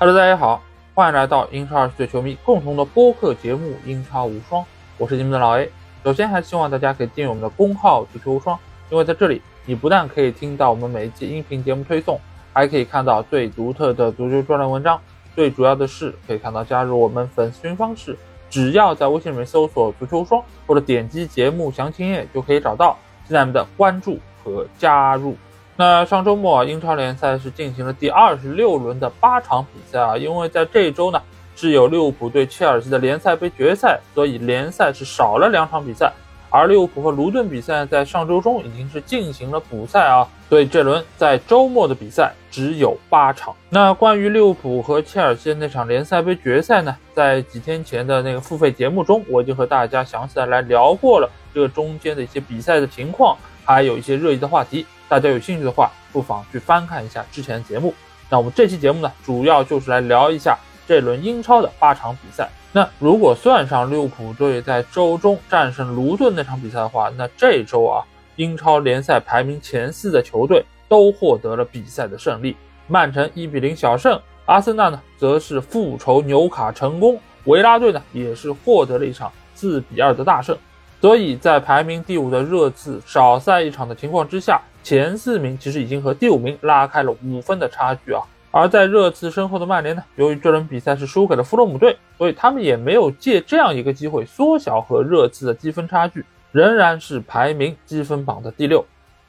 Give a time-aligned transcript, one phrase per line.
[0.00, 0.62] Hello，大家好，
[0.94, 4.62] 欢迎来到英超二十岁球迷共同的播客节目《英超无双》，
[4.96, 5.68] 我是你们的老 A。
[6.04, 8.56] 首先，还是希望大家可以订阅我们的公号“足球无双”，
[8.90, 12.16] 因为在这里，你不但可以听到我们每一期音频节目推送，
[12.52, 15.00] 还可以看到最独特的足球专栏文章。
[15.34, 18.16] 最主要的是，可以看到加入我们粉丝群方式，
[18.48, 22.96] 只要在微信里面搜索“足球无双”或者点击节目详情页就可以找到。
[23.26, 25.36] 期待你们的关注和加入。
[25.80, 31.22] 那上周末英超联赛是进行了第二十六轮的八场比赛啊，因为在这一周呢
[31.54, 36.12] 是有利物浦对切尔西的联赛杯决赛，所以联赛是少了两场比赛。
[36.50, 43.54] 而利物浦和卢顿比赛在上周中已经是进行了补赛啊，所以这轮在周末的比赛只有八场。
[43.70, 54.84] 那关于利物浦和切尔西的那场联赛杯决赛呢，在几天前的那个付费节目中，我已经和大家详细的来聊过了这个中间的一些比赛的情况，还有一些热议的话题。
[55.08, 57.94] 大家有兴趣的话，不妨去翻看一下之前的节目。
[58.28, 62.46] 那我们这期节目呢，主要就是来聊一下这轮英超的八场比赛。
[62.72, 68.04] 那如果算上利物浦队在周中战胜卢顿那场比赛的话，那这周啊，
[68.36, 72.54] 英超联赛排名前四的球队都获得了比赛的胜利。
[72.86, 80.54] 曼城一比零小胜，阿森纳呢则是复仇纽卡成功，维拉队呢也是获得了一场四比二的大胜。
[81.00, 84.60] 所以在排名第五的热刺少赛一场的情况之下。
[84.88, 98.82] 前四名其实已经和第五名拉开了五分的差距啊，而在热刺身后的曼联呢，由于这轮比赛是输给了弗洛姆队，所以他们也没有借这样一个机会缩小和热刺的积分差距，仍然是排名积分榜的第六。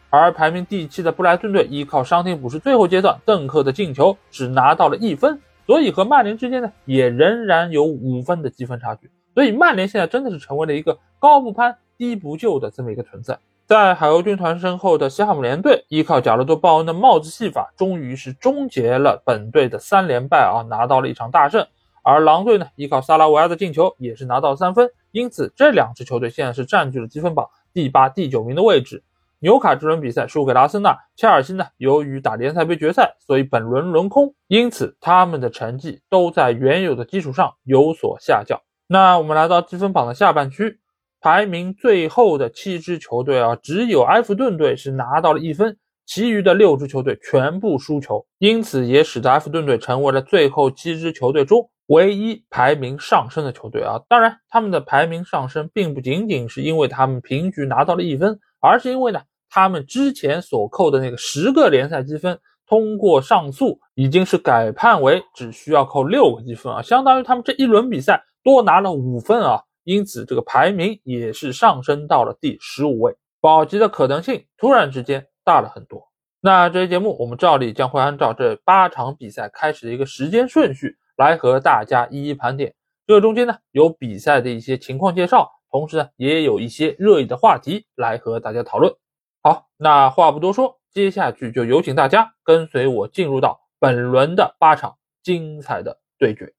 [0.09, 9.11] 而排名第七的布莱顿队依靠伤停补时最后阶段邓克的进球，只拿到了一分，所以和曼联之间呢也仍然有五分的积分差距。
[9.33, 13.37] 所以曼联现在真的是成为了一个高不攀低不就的这么一个存在。
[13.69, 21.67] 在海鸥军团身后的西汉姆联队，依靠贾罗多·鲍恩的帽子戏法，终于是终结了本队的三连败啊，拿到了一场大胜。
[22.01, 24.89] 而狼队呢，依靠萨拉维亚的进球，也是拿到三分。
[25.11, 29.03] 因此，这两支球队现在是占据了积分榜第八、第九名的位置。
[29.37, 38.59] 纽卡这轮比赛输给了阿森纳，切尔西呢，由于打联赛杯决赛，所以本轮轮空，因此他们的成绩都在原有的基础上有所下降。
[38.87, 40.79] 那我们来到积分榜的下半区。
[41.21, 53.99] 排名最后的七支球队啊，只有埃弗顿队是拿到了一分，其余的六支球队全部输球，因此也使得埃弗顿队成为了最后七支球队中唯一排名上升的球队啊。
[54.07, 59.19] 当然，他们的排名上升并不仅仅是因为他们平局拿到了一分，而是因为呢，
[59.49, 69.61] 他们之前所扣的那个十个联赛积分，通过上诉已经是改判为只需要扣六个积分啊，相当于他们这一轮比赛多拿了五分啊。
[69.83, 76.07] 因此，这个排名也是上升到了第十五位，保级的可能性突然之间大了很多。
[76.41, 82.75] 那这期节目我们照例将会按照这八场比赛开始的一个时间顺序来和大家一一盘点。
[83.07, 88.93] 这中间呢有比赛的一些情况介绍，同时呢也有一些热议的话题来和大家讨论。
[89.41, 96.53] 好，那话不多说，接下去就有请大家跟随我进入到本轮的八场精彩的对决。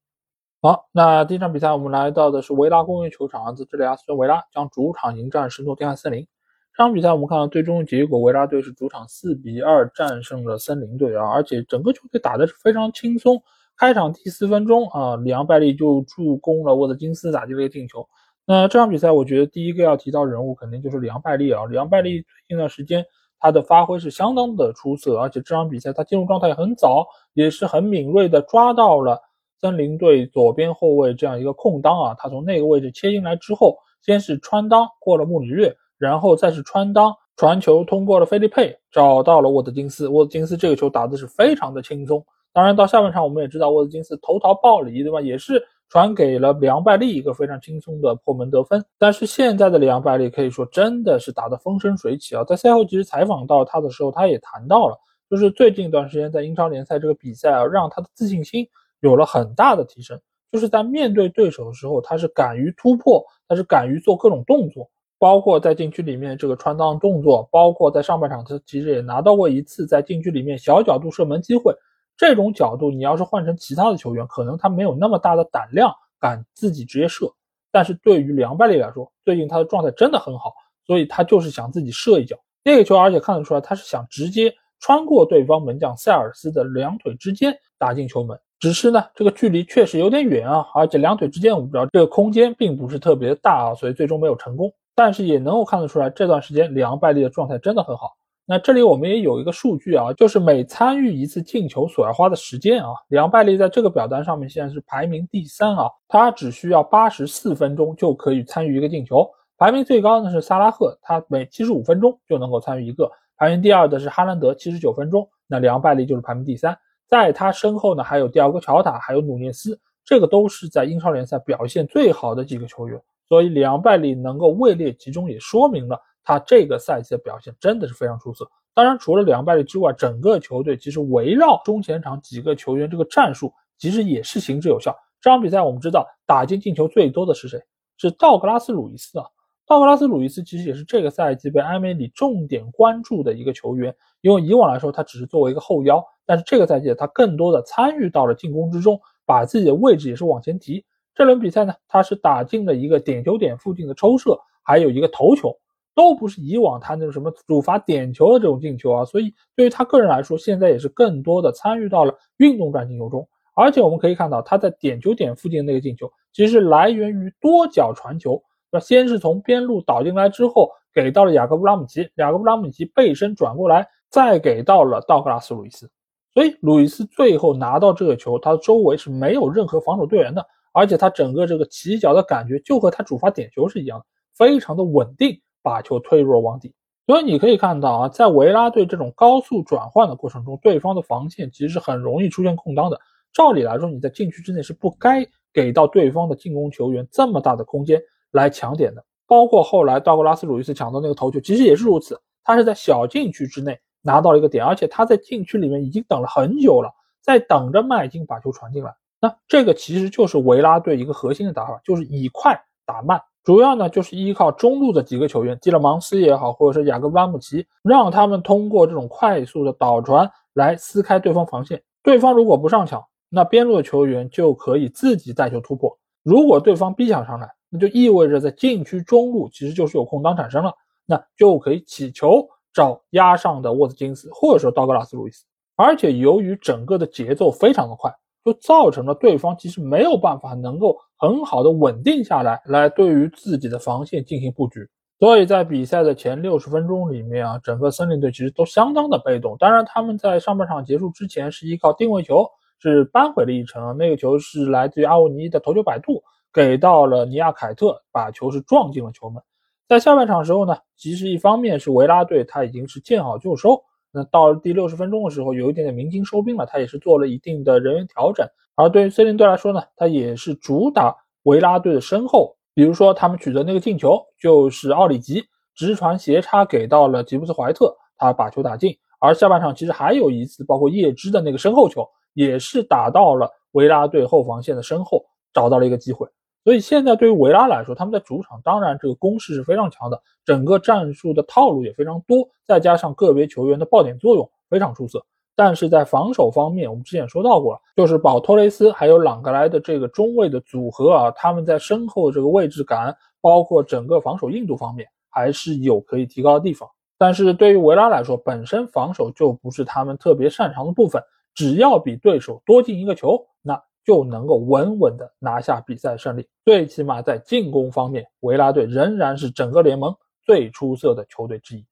[0.63, 6.29] 好，那第一场比赛我们来到的是维拉公园球场，这里阿斯顿维拉将主场迎战圣诺丁汉森林。
[6.77, 13.43] 这场比赛我们看到最终结果，维拉队是主场四比二战胜了森林队啊，而且整个球队打的是非常轻松。
[13.75, 18.07] 开场第四分钟啊，里昂拜利就助攻了沃特金斯打进了一个进球。
[18.45, 23.03] 那这场比赛我觉得第一个要提到人物肯定就是里昂拜利啊，里昂拜利最近一段时间
[23.39, 29.23] 他的发挥是相当的出色，而且这场比赛他进入状态很早，也是很敏锐的抓到了。
[29.61, 40.09] 森林队左边后卫这样一个空当啊，他从那个位置切进来之后，先是穿裆过了穆里略，然后再是穿裆传球通过了菲利佩，找到了沃特金斯。
[40.09, 42.25] 沃特金斯这个球打的是非常的轻松。
[42.53, 45.21] 当然到下半场我们也知道沃特金斯投桃报李，对吧？
[45.21, 48.85] 也是传给了里昂拜利一个非常轻松的破门得分。
[48.99, 52.43] 但是现在的里昂拜利可以说真的是打得风生水起啊！
[52.45, 54.97] 在赛后其实采访到他的时候，他也谈到了，
[55.31, 58.67] 就是最近一段时间在英超联赛这个比赛啊，让他的自信心。
[59.01, 60.21] 有了很大的提升，
[60.53, 71.75] 就是在面对对手的时候，他是敢于突破，他是敢于做各种动作，包括在禁区里面这个穿裆动作，包括在上半场他其实也拿到过一次在禁区里面小角度射门机会。
[72.17, 77.33] 这种角度你要是换成其他的球员，可能他没有那么大的胆量敢自己直接射。
[77.73, 80.53] 但是对于梁拜利来说，最近他的状态真的很好，
[80.87, 88.39] 所以他就是想自己射一脚那个球，而且看得出来他是想直接穿过对方门将塞尔斯的两腿之间打进球门。
[88.61, 94.71] 只是呢，这个距离确实有点远啊，而且两腿之间我不知道这个空间并不是特别的大啊，所以最终没有成功。
[94.95, 98.11] 但是也能够看得出来，这段时间里昂拜利的状态真的很好。
[98.45, 109.27] 那这里我们也有一个数据啊，就是每参与一次进球所要花的时间啊，里昂拜利在这个表单上面现在是排名第三啊，他只需要八十四分钟就可以参与一个进球。
[109.57, 113.11] 排名最高的是萨拉赫，他每七十五分钟就能够参与一个。
[113.39, 115.27] 排名第二的是哈兰德，七十九分钟。
[115.47, 116.77] 那里昂拜利就是排名第三，
[117.11, 122.99] 在他身后呢还有迪奥戈乔塔，还有努涅斯，这个都是在英超联赛表现最好的几个球员。
[123.29, 126.01] 所以里昂拜利能够位列其中，也说明了。
[126.23, 128.49] 他这个赛季的表现真的是非常出色。
[128.75, 134.97] 当然，除了两败率之外，整个球队其实围绕中前场几个球员这个战术，其实也是行之有效。
[135.21, 137.61] 这场比赛我们知道，打进进球最多的是谁？
[137.97, 139.27] 是道格拉斯·鲁伊斯啊。
[139.71, 150.85] 道格拉斯·鲁伊斯其实也是这个赛季被埃梅里重点关注的一个球员，因为以往来说他只是作为一个后腰，但是这个赛季他更多的参与到了进攻之中，把自己的位置也是往前提。
[151.15, 155.57] 这轮比赛呢，他是打进了一个点球点附近的抽射，还有一个头球。
[155.95, 163.29] 都不是以往他那种什么主罚点球的这种进球啊，所以对于他个人来说，现在也是更多的参与到了运动战进球中。
[163.55, 168.43] 而且我们可以看到，他在点球点附近的那个进球，其实来源于多脚传球。
[168.71, 175.91] 那先是从边路倒进来之后，给到了雅各布拉姆齐，雅各布拉姆齐背身转过来，再给到了道格拉斯·鲁伊斯。
[176.33, 185.41] 所以鲁伊斯最后拿到这个球，他周围是没有任何防守队员的，而且他整个这个起脚的感觉就和他主罚点球是一样的，非常的稳定。
[185.63, 186.73] 把球推入了网底，
[187.07, 192.99] 所以你可以看到啊，在维拉队这种高速转换的过程中，对方的防线其实是很容易出现空当的。
[193.31, 195.23] 照理来说，你在禁区之内是不该
[195.53, 198.01] 给到对方的进攻球员这么大的空间
[198.33, 199.05] 来抢点的。
[199.27, 202.21] 包括后来道格拉斯·鲁伊斯抢到那个头球，其实也是如此。
[202.43, 206.91] 他是在小禁区之内拿到了一个点，而且他在禁区里面已经等了很久了，
[207.23, 208.93] 在等着麦金把球传进来。
[209.21, 213.21] 那这个其实就是维拉队一个核心的打法，就是以快打慢。
[213.45, 221.83] 主要呢就是依靠中路的几个球员，基勒芒斯也好，或者是雅各布拉姆奇，让他们通过这种快速的导传来撕开对方防线。
[222.03, 225.97] 对方如果不上抢，那边路的球员就可以自己带球突破。
[226.23, 230.75] 如果对方逼抢上来，那就意味着在禁区中路其实就是有空当产生了，
[231.07, 235.45] 那就可以起球找压上的沃兹金斯或者说道格拉斯·路易斯。
[235.77, 238.13] 而且由于整个的节奏非常的快。
[238.43, 244.89] 就造成了对方其实没有办法能够很好的稳定下来，来对于自己的防线进行布局。
[245.19, 249.55] 所以在比赛的前六十分钟里面啊，整个森林队其实都相当的被动。
[249.59, 256.23] 当然，他们在上半场结束之前是依靠定位球是扳回了一城，那个球是来自于阿沃尼的头球摆渡，
[256.53, 259.43] 给到了尼亚凯特，把球是撞进了球门。
[259.89, 263.83] 在下半场时候呢，其实一方面是维拉队他已经是见好就收。
[264.13, 268.47] 那到了第六十分钟的时候，有一点点鸣金收兵了，他也是做了一定的人员调整。
[268.75, 275.45] 而对于森林队来说呢，他也是主打维拉队的身后，比如说他们取得那个进球，就是奥里吉
[275.75, 278.97] 直传斜插给到了吉布斯怀特，他把球打进。
[279.19, 286.27] 而下半场其实还有一次，包括叶芝的那个身后球，也是打到了维拉队后防线的身后，找到了一个机会。
[286.63, 295.25] 所以现在对于维拉来说，他们在主场当然这个攻势是非常强的，整个战术的套路也非常多，再加上个别球员的爆点作用非常出色。
[295.57, 306.89] 但是在防守方面，我们之前也说到过了，就是保托雷斯还有朗格莱的这个中卫的组合啊，他们在身后这个位置感，包括整个防守硬度方面，还是有可以提高的地方。
[307.19, 311.23] 但是对于维拉来说，本身防守就不是他们特别擅长的部分，
[311.55, 313.83] 只要比对手多进一个球，那。
[314.05, 316.49] 就能够稳稳的拿下比赛胜利。
[316.65, 320.15] 最起码在进攻方面，维拉队仍然是整个联盟
[320.45, 321.85] 最出色的球队之一。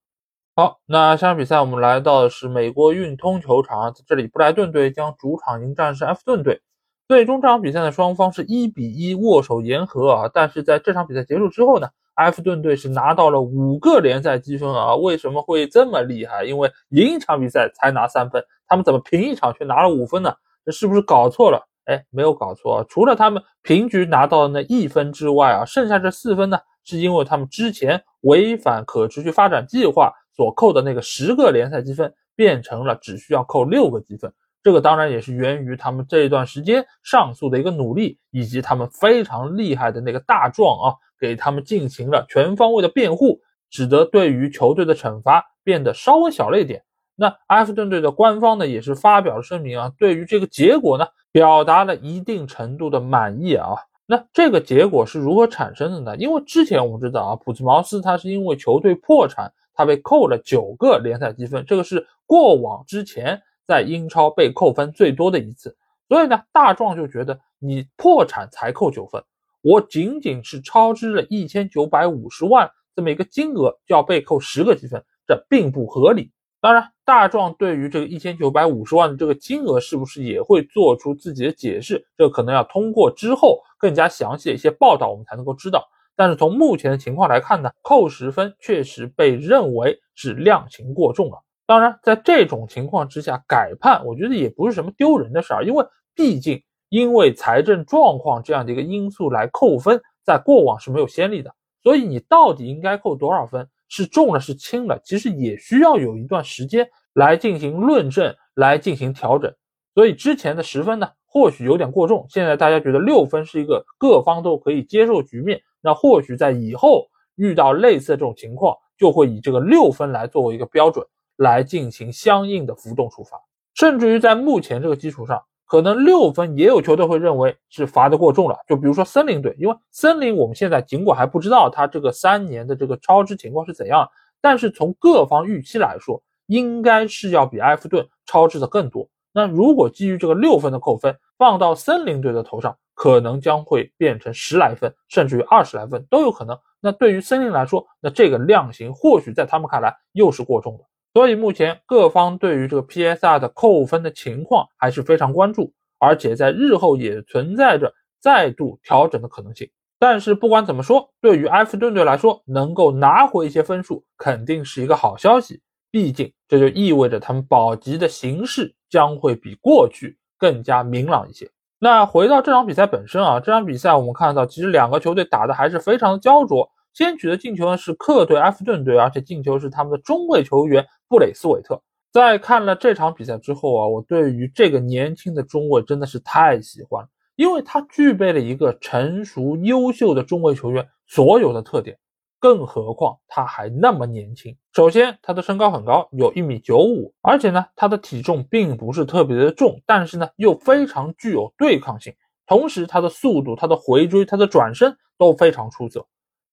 [0.57, 6.61] 好，那下场比赛我们来到的是美国运通球场，在这里布莱顿队将主场迎战是埃弗顿队。
[7.07, 10.31] 最终这场比赛呢，双方是一比一握手言和啊。
[10.35, 14.97] 但是在这场比赛结束之后呢，埃弗顿队是拿到了五个联赛积分啊。
[14.97, 16.45] 为什么会这么厉害？
[16.45, 20.35] 因为赢一场比赛才拿三分，他们怎么平一场却拿了五分呢？
[20.65, 21.67] 这是不是搞错了？
[21.88, 34.30] 哎，没有搞错啊，除了他们平局拿到的那一分之外啊，剩下这四分呢，是因为他们之前违反可持续发展计划所扣的那个十个联赛积分，变成了只需要扣六个积分。
[34.62, 43.40] 这个当然也是源于他们这一段时间上诉的一个努力，以及他们非常厉害的那个大壮啊，给他们进行了全方位的辩护，
[43.71, 46.83] 使得对于球队的惩罚变得稍微小了一点。
[47.16, 51.07] 那埃弗顿队的官方呢，也是发表了声明啊，对于这个结果呢。
[51.30, 56.16] 表达了一定程度的满意啊，那这个结果是如何产生的呢？
[56.16, 65.76] 因为之前我们知道啊，普兹茅斯他是因为球队破产，他被扣了九个联赛积分，这个是过往之前在英超被扣分最多的一次。
[66.08, 69.23] 所以呢，大壮就觉得你破产才扣九分，
[69.61, 76.32] 我仅仅是超支了一千九百五十万这么一个金额就要被扣十个积分，这并不合理。
[76.61, 82.05] 当然，大壮对于这个一千九百五十万的这个金额是不是也会做出自己的解释？
[82.17, 85.88] 这可能要通过之后更加详细的一些报道，我们才能够知道。
[86.17, 91.38] 但是从目前的情况来看呢，扣十分确实被认为是量刑过重了。
[91.65, 95.87] 当然，在这种情况之下改判，我觉得也不是什么丢人的事儿，因为
[96.17, 101.55] 毕竟因为财政状况这样的一个因素来扣分，在过往是没有先例的。
[101.85, 103.69] 所以你到底应该扣多少分？
[103.88, 109.52] 是重了是轻了，其实也需要有一段时间来进行论证，来进行调整。
[109.95, 112.26] 所以之前的十分呢，或许有点过重。
[112.28, 121.04] 现在大家觉得六分是一个各方都可以接受局面，那或许在以后遇到类似这种情况，就会以这个六分来作为一个标准，
[121.37, 123.37] 来进行相应的浮动处罚。
[123.75, 125.42] 甚至于在目前这个基础上。
[125.68, 134.08] 可能六分也有球队会认为是罚的过重了，就比如说森林队，因为森林我们现在尽管还不知道他这个三年的这个超支情况是怎样，
[134.40, 139.06] 但是从各方预期来说，应该是要比埃弗顿超支的更多。
[139.30, 146.58] 那如果基于这个六分的扣分放到森林队的头上，可能将会变成十来分，甚至于二十来分都有可能。
[146.80, 150.84] 那对于森林来说，那这个量刑或许在他们看来又是过重的。
[151.18, 159.68] 所以目前各方对于这个 PSR 的扣分的情况还是非常关注，而且在日后也存在着再度调整的可能性。
[159.98, 165.60] 但是不管怎么说，对于埃弗顿队来说，能够拿回一些分数肯定是一个好消息。
[165.90, 171.50] 毕竟这就意味着他们保级的形势将会比过去更加明朗一些。
[171.80, 176.70] 那回到这场比赛本身啊，这场比赛我们看到其实两个球队打的还是非常的焦灼。
[176.95, 181.80] 先取得进球的是客队埃弗顿队，而且进球是他们的中卫球员布雷斯韦特。
[182.11, 191.99] 在看了这场比赛之后啊，我对于这个年轻的中卫真的是太喜欢了，因为他具备了一个成熟优秀的中卫球员所有的特点，
[192.40, 194.57] 更何况他还那么年轻。
[194.73, 202.14] 首先，他的身高很高，有一米九五，而且呢，他的体重并不是特别的重，但是呢，又非常具有对抗性。
[202.47, 206.07] 同时，他的速度、他的回追、他的转身都非常出色。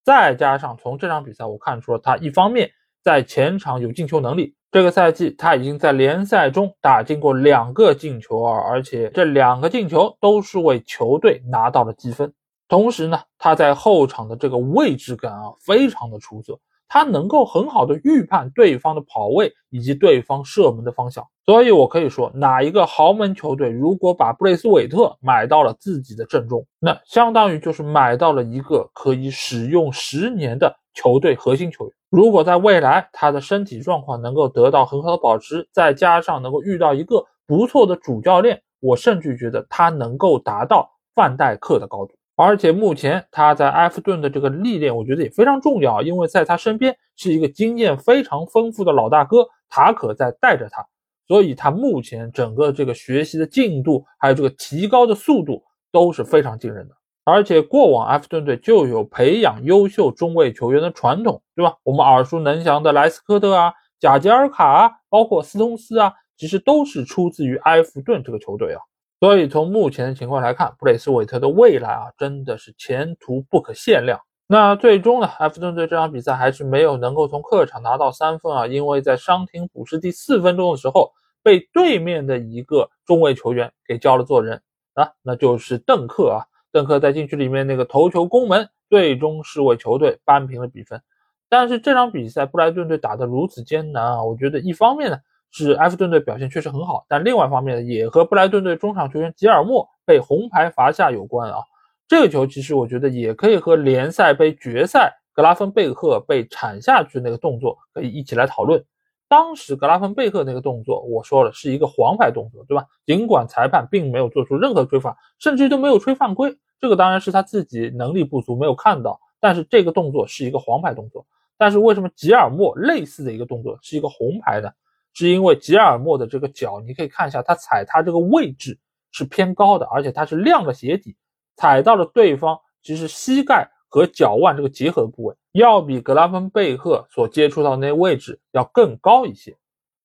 [0.06, 2.70] 再加上从这场比赛我看出了他一方面
[3.04, 12.32] 在前场有进球能力，这个赛季他已经在联赛中打进过两个进球啊，而且这两个进球都是为球队拿到了积分。
[12.68, 16.60] 同时呢，他在后场的这个位置感啊非常的出色。
[16.88, 31.94] 他能够很好的预判对方的跑位以及对方射门的方向，所以我可以说，哪一个豪门球队如果把布雷斯韦特买到了自己的阵中，那相当于就是买到了一个可以使用十年的球队核心球员。
[32.10, 42.16] 如果在未来他的身体状况能够得到很好的保持，再加上能够遇到一个不错的主教练，我甚至觉得他能够达到范戴克的高度。
[42.36, 50.86] 而且目前他在埃弗顿的这个历练，我觉得也非常重要，因为在他身边是一个经验非常丰富的老大哥塔可在带着他，
[51.28, 56.96] 所以他目前整个这个学习的进度，还有这个提高的速度都是非常惊人的。
[57.24, 61.76] 而且过往埃弗顿队就有培养优秀中卫球员的传统，对吧？
[61.82, 68.82] 我们耳熟能详的莱斯科特啊、贾吉尔卡啊，包括斯通斯啊，其实都是出自于埃弗顿这个球队啊。
[69.20, 74.20] 所以从目前的情况来看，布雷斯韦特的未来啊，真的是前途不可限量。
[74.48, 81.12] 那最终呢，埃弗顿队这场比赛还是没有能够从客场拿到三分啊，因为在伤停补时第四分钟的时候，
[81.42, 84.62] 被对面的一个中卫球员给叫了做人
[84.94, 86.46] 啊，那就是邓克啊。
[86.72, 91.02] 邓克在禁区里面那个头球攻门，最终是为球队扳平了比分。
[91.50, 95.18] 但是这场比赛布莱顿队打得如此艰难啊，我觉得一方面呢。
[95.58, 101.60] 是埃弗顿队表现确实很好，但另外一方面呢也和布莱顿队中场球员吉尔莫被红牌罚下有关啊。
[102.08, 108.84] 这个球其实我觉得也可以和联赛杯决赛格拉芬贝克被铲下去那个动作可以一起来讨论。
[109.28, 112.86] 当时格拉芬贝克那个动作，我说了是一个黄牌动作，对吧？
[113.08, 119.20] 尽管裁判并没有做出任何吹罚，甚至于都没有吹犯规，这个当然是他自己能力不足没有看到。
[119.40, 121.26] 但是这个动作是一个黄牌动作。
[121.58, 124.70] 但是为什么吉尔莫类似的一个动作是一个红牌呢？
[125.14, 128.78] 是因为吉尔莫的这个脚，你可以看一下，他踩他这个位置
[129.12, 131.16] 是偏高的，而且他是亮了鞋底，
[131.56, 139.56] 踩到了对方其实膝盖和脚腕这个结合的部位，要比格拉芬贝赫所接触到那位置要更高一些。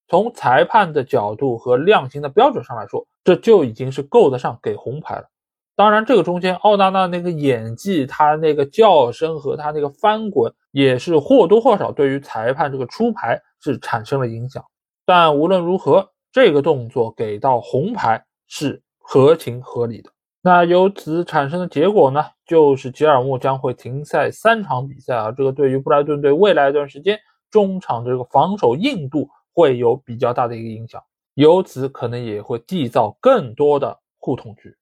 [0.09, 5.29] 从裁判的角度和量刑的标准上来说，这就已经是够得上给红牌了。
[5.77, 14.65] 当然，这个中间奥纳纳那个演技，他那个叫声和他那个翻滚，也是或多或少对于裁判这个出牌是产生了影响。
[15.07, 20.11] 但无论如何，这个动作给到红牌是合情合理的。
[20.43, 25.31] 那由此产生的结果呢，就是吉尔莫将会停赛三场比赛啊！
[25.33, 27.19] 这个对于布莱顿队未来一段时间
[27.51, 31.03] 中场的这个防守硬度会有比较大的一个影响，
[31.35, 34.75] 由此可能也会缔造更多的互捅局。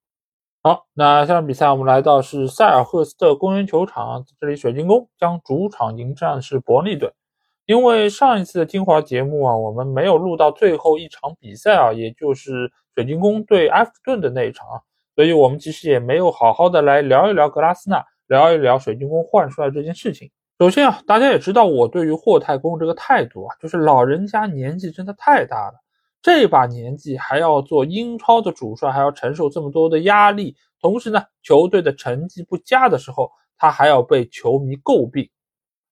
[0.62, 7.12] 好，那下场比赛我们来到是塞尔赫斯特公园球场，这里水晶宫将主场迎战是伯利队。
[7.66, 14.80] 因为上一次的精华节目啊，我们没有录到最后一场比赛啊，也就是水晶宫对埃弗顿的那一场啊，
[15.18, 20.30] 所以我们其实也没有好好的来聊一聊格拉斯纳，聊一聊水晶宫换帅这件事情。
[20.60, 25.74] 首先啊，大家也知道我对于霍太公这个态度啊，就是老人家年纪真的太大了，
[26.22, 35.28] 这把年纪还要做英超的主帅，还要承受这么多的压力，同时呢，球队的成绩不佳的时候，他还要被球迷诟病，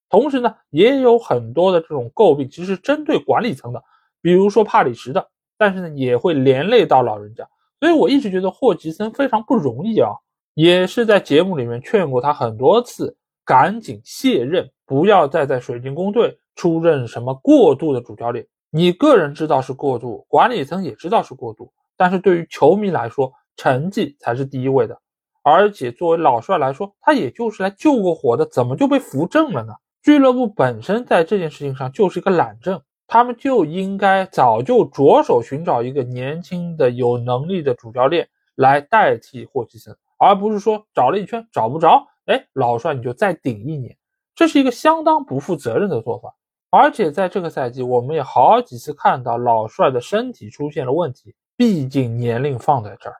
[0.08, 3.82] 同时呢，也有很多的这种诟病，其实针对管理层的，
[4.22, 5.28] 比如说帕里什的，
[5.58, 7.48] 但是呢，也会连累到老人家，
[7.80, 10.10] 所以我一直觉得霍奇森非常不容易啊，
[10.54, 13.16] 也是在节目里面劝过他很多次。
[13.44, 18.44] 赶紧卸任，不要再在水晶宫队出任什么过度的主教练。
[18.72, 25.00] 你个人知道是过度，管理层也知道是过度，但是对于球迷来说，成绩才是第一位的。
[25.44, 29.72] 而且作为老帅来说，他也就是来救过火的，怎么就被扶正了呢？
[30.02, 42.06] 俱乐部本身在这件事情上就是一个懒政，他们就应该早就着手寻找一个年轻的、有能力的主教练来代替霍奇森，而不是说找了一圈找不着。
[42.26, 43.96] 哎，老帅你就再顶一年，
[44.34, 46.34] 这是一个相当不负责任的做法。
[46.68, 51.34] 而且在这个赛季，我们也好几次看到老帅的身体出现了问题。
[51.56, 53.16] 毕竟年龄放在这儿，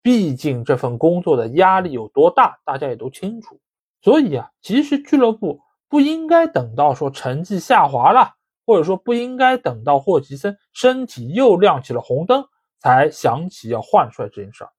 [0.00, 3.58] 毕竟这份工作的压力有多大，大家也都清楚。
[4.00, 12.44] 所以啊，其实俱乐部不应该等到说成绩下滑了，或者说不应该等到霍奇森身体又亮起了红灯，
[12.80, 14.70] 才想起要换帅这件事儿。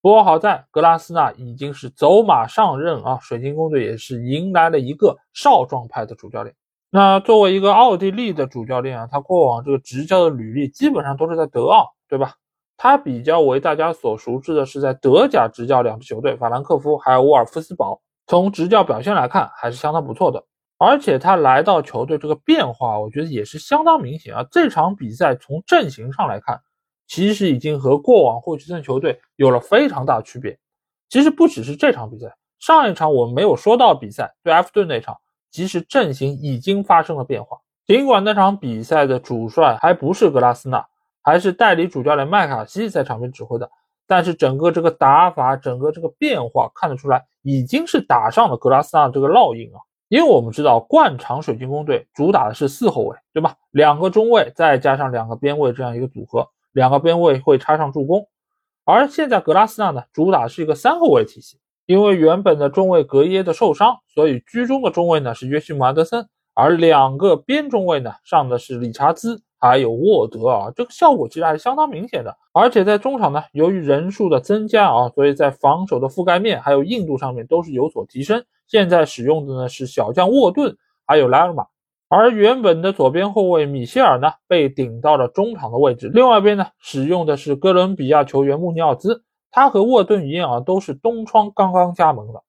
[0.00, 6.54] 不过好在格拉斯纳已经是走马上任啊，水晶宫队也是迎来了一个少壮派的主教练。
[6.90, 12.34] 那作为一个奥地利的主教练啊，他过往这个执教的履历基本上都是在德奥，对吧？
[12.76, 18.00] 他比较为大家所熟知的是在德甲执教两支球队，法兰克福还有沃尔夫斯堡。
[18.28, 20.44] 从执教表现来看，还是相当不错的。
[20.78, 24.46] 而且他来到球队这个变化，我觉得也是相当明显啊。
[24.50, 26.60] 这场比赛从阵型上来看。
[27.10, 30.58] 其实已经和过往霍奇森球队有了非常大区别。
[31.08, 35.16] 其实不只是这场比赛，上一场我们没有说到比赛对埃弗顿那场，
[35.50, 37.56] 其实阵型已经发生了变化。
[37.86, 40.86] 尽管那场比赛的主帅还不是格拉斯纳，
[41.22, 43.70] 还是代理主教练麦卡锡在场边指挥的，
[44.06, 49.80] 但是整个这个打法，整个这个变化看得出来，已经是打上了格拉斯纳这个烙印啊。
[50.08, 53.56] 因为我们知道，惯常水晶宫队主打的是四后卫，对吧？
[53.70, 56.48] 两个中卫再加上两个边卫这样一个组合。
[56.72, 58.28] 两个边卫会插上助攻，
[58.84, 61.58] 而现在格拉斯纳呢，主打是一个三后卫体系。
[61.86, 72.36] 因为原本的中卫格耶的受伤，所以居中的中卫呢是约西姆安德森，而两个边中卫呢上的是理查兹还有沃德啊，这个效果其实还是相当明显的。
[72.52, 78.44] 而且在中场呢，由于人数的增加啊，所以在防守的覆盖面还有硬度上面都是有所提升。
[78.66, 81.66] 现在使用的呢是小将沃顿还有莱尔马。
[82.10, 86.10] 而原本的左边后卫米歇尔呢，被顶到了中场的位置。
[86.12, 92.42] 另外一边呢，使用的是哥伦比亚球员穆尼奥兹，他和沃顿一样啊，都是东窗刚刚加盟的。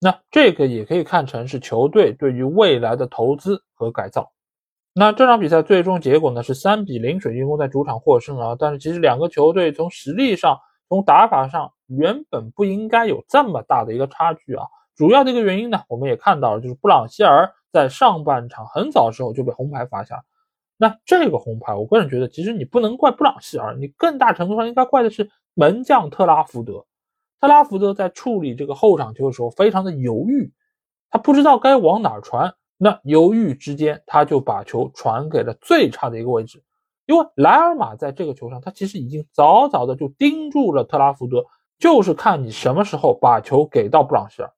[0.00, 4.32] 那这个也可以看成是球队对于未来的投资和改造。
[4.94, 8.56] 那这场比赛最终结果呢是三比零，水晶宫在主场获胜啊。
[8.58, 14.66] 但是其实两个球队从实力上、从打法上，原本不应该有这么大的一个差距啊。
[14.94, 17.52] 主要的一个原因呢，我们也看到了，就是布朗希尔。
[17.72, 20.22] 在上半场很早时候就被红牌罚下，
[20.76, 26.84] 那这个红牌，我个人觉得其实你不能怪布朗希尔，你更大程度上应该怪的是门将特拉福德。
[27.40, 30.52] 特拉福德在处理这个后场球的时候非常的犹豫，
[31.08, 32.52] 他不知道该往哪传，
[32.84, 36.64] 那犹豫之间他就把球传给了最差的一个位置，
[37.06, 41.44] 因为莱尔马在这个球上他其实已经早早的就盯住了特拉福德，
[41.78, 44.52] 就是看你什么时候把球给到布朗希尔，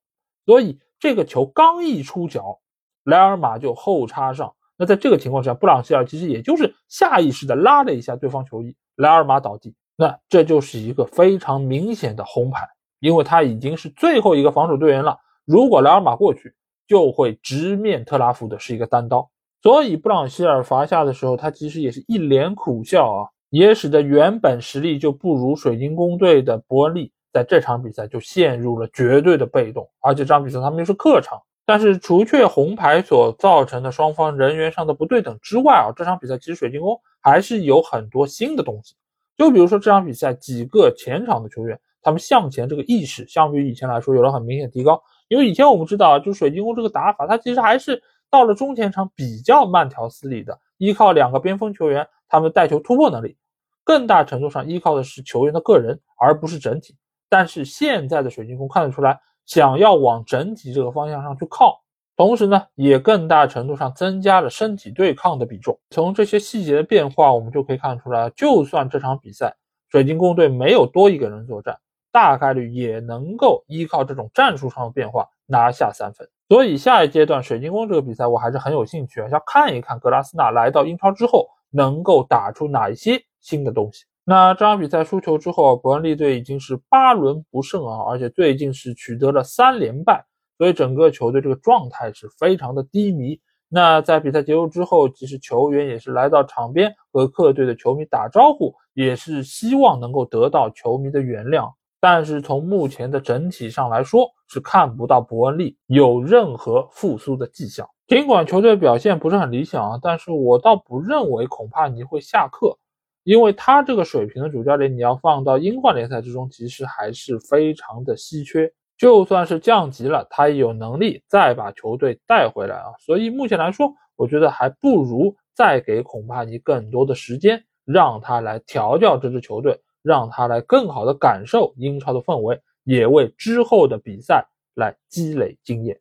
[0.47, 2.61] 所以这个球刚一出脚。
[3.03, 12.67] 莱尔马就后插上，那在这个情况下，布朗希尔其实也就是下意识的拉了一下对方球衣，莱尔马倒地，那这就是一个非常明显的红牌，
[13.01, 15.19] 因为他已经是最后一个防守队员了。
[15.45, 16.55] 如果莱尔马过去，
[16.87, 19.31] 就会直面特拉福德是一个单刀，
[19.63, 31.41] 所以布朗希尔罚下的时候，他其实也是一脸苦笑啊，也使得原本实力就不如水晶宫队的伯恩利在这场比赛就陷入了绝对的被动，而且这场比赛他们又是客场。
[31.67, 38.95] 但是除却红牌所造成的双方人员上的不对等之外啊，这场比赛其实水晶宫还是有很多新的东西。
[39.39, 45.03] 就比如说这场比赛几个前场的球员，他们向前这个意识相比于以前来说有了很明显提高。
[45.29, 53.37] 因为以前我们知道，就水晶宫这个打法，它其实还是到了中前场比较慢条斯理的，依靠两个边锋球员他们带球突破能力，
[53.85, 56.97] 更大程度上依靠的是球员的个人，而不是整体。
[57.29, 61.83] 但是现在的水晶宫看得出来，想要往整体这个方向上去靠，
[62.17, 65.79] 同时呢，也更大程度上增加了身体对抗的比重。
[65.91, 69.55] 从这些细节的变化，我们就可以看出来，就算这场比赛
[69.91, 71.77] 水晶宫队没有多一个人作战，
[72.15, 76.29] 大概率也能够依靠这种战术上的变化拿下三分。
[76.49, 84.05] 所以下一阶段水晶宫这个比赛，我还是很有兴趣啊，要看一看格拉斯纳来到英超之后能够打出哪一些新的东西。
[84.25, 90.25] 那这场比赛输球之后，伯恩利队已经是八轮不胜啊，而且最近是取得了三连败，
[90.57, 93.41] 所以整个球队这个状态是非常的低迷。
[93.69, 101.73] 那在比赛结束之后，其实球员也是来到场边和客队的球迷打招呼，也是希望能够得到球迷的原谅。
[102.05, 107.89] 但是从目前的整体上来说，是看不到伯恩利有任何复苏的迹象。
[108.07, 112.77] 尽管球队表现不是很理想啊，但是我倒不认为孔帕尼会下课。
[113.23, 118.71] 因为他这个水平的主教练，你要放到英冠联赛之中，其实还是非常的稀缺。
[118.99, 122.93] 就算是降级了，他也有能力再把球队带回来啊。
[123.01, 135.99] 所以目前来说，我觉得还不如再给孔帕尼更多的时间，让他来调教这支球队，让他来更好的感受英超的氛围，也为之后的比赛来积累经验。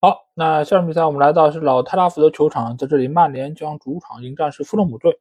[0.00, 5.20] 好，那下场比赛我们来到是老泰拉福德球场，在这里曼联将主场迎战是富勒姆队。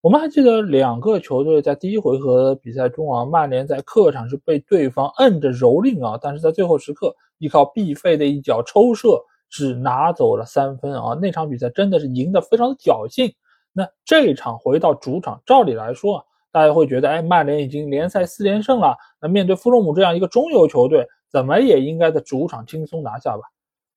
[0.00, 11.14] 我们还记得两个球队在第一回合比赛中啊，曼联在客场是被对方摁着蹂躏啊，但是在最后时刻依靠必费的一脚抽射是拿走了三分啊。
[11.20, 13.34] 那场比赛真的是赢得非常的侥幸。
[13.72, 23.42] 那这场回到主场，照理来说啊，大家会觉得，哎，曼联已经联赛四连胜了，那面对富勒姆这样一个中游球队，怎么也应该在主场轻松拿下吧？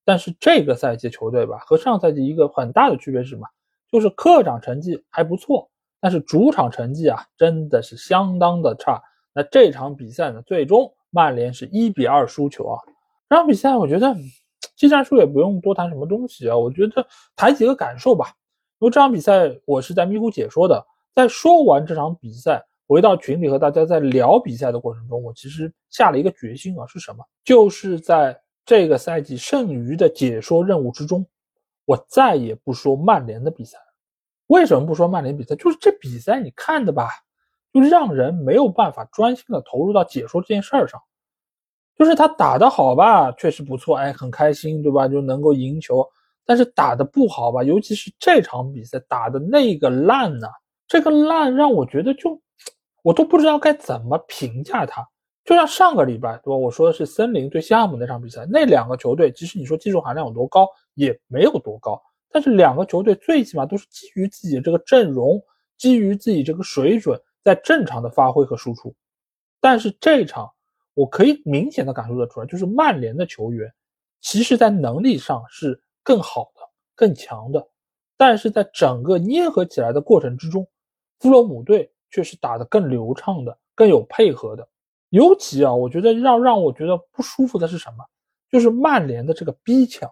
[0.05, 3.47] 但是这个赛季球队吧，和上赛季一个很大的区别是什么？
[3.91, 5.69] 就是客场成绩还不错。
[5.99, 9.01] 但是主场成绩啊，真的是相当的差。
[9.33, 12.77] 那这场比赛呢，最终曼联是一比二输球啊。
[13.29, 14.13] 这场比赛我觉得
[14.75, 18.33] 技战术也不用多谈什么东西啊，我觉得谈几个感受吧。
[18.79, 27.23] 因为这场比赛我是在咪咕解说的，在说完这场比赛，回到群里和大家在聊比赛的过程中，我其实下了一个决心啊，是什么？
[27.43, 31.25] 就是在这个赛季剩余的解说任务之中，
[31.85, 33.77] 我再也不说曼联的比赛。
[34.47, 35.55] 为什么不说曼联比赛？
[35.55, 37.09] 就是这比赛你看的吧，
[37.73, 41.01] 就让人没有办法专心的投入到解说这件事儿上。
[41.95, 45.07] 就是他打得好吧，确实不错，哎，很开心，对吧？
[45.07, 46.03] 就能够赢球。
[46.45, 50.47] 但是打得不好吧，尤其是这场比赛打的那个烂呢，
[50.87, 52.39] 这个烂让我觉得就，
[53.01, 55.07] 我都不知道该怎么评价他。
[55.43, 56.55] 就像上个礼拜，对吧？
[56.55, 62.01] 我说的是森林对西汉姆那场比赛，那两个球队其实你说技术含量有多高，也没有多高。
[62.31, 65.41] 但是两个球队最起码都是基于自己的这个阵容，
[65.77, 68.95] 基于自己这个水准，在正常的发挥和输出。
[69.59, 70.49] 但是这场
[70.93, 73.69] 我可以明显的感受得出来，就是曼联的球员，
[74.21, 76.61] 其实在能力上是更好的、
[76.95, 77.67] 更强的，
[78.15, 80.65] 但是在整个捏合起来的过程之中，
[81.23, 84.67] 弗洛姆队却是打得更流畅的、更有配合的。
[85.07, 88.03] 尤其啊，我觉得让让我觉得不舒服的是什么？
[88.51, 90.11] 就是曼联的这个逼抢，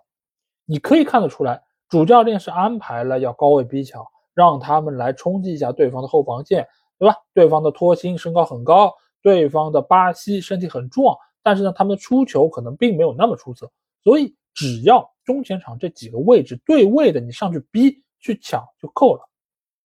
[0.65, 1.62] 你可以看得出来。
[1.89, 4.02] 主教练是安排了要高位逼抢，
[4.34, 6.65] 让他们来冲击一下对方的后防线，
[6.97, 7.13] 对吧？
[7.34, 13.69] 对方的托辛身高很高，对方的巴西身体很壮，但是呢，他们的出球可能并没有那么出色，
[14.02, 19.28] 所以只要中前场这几个位置对位的，你上去逼去抢就够了。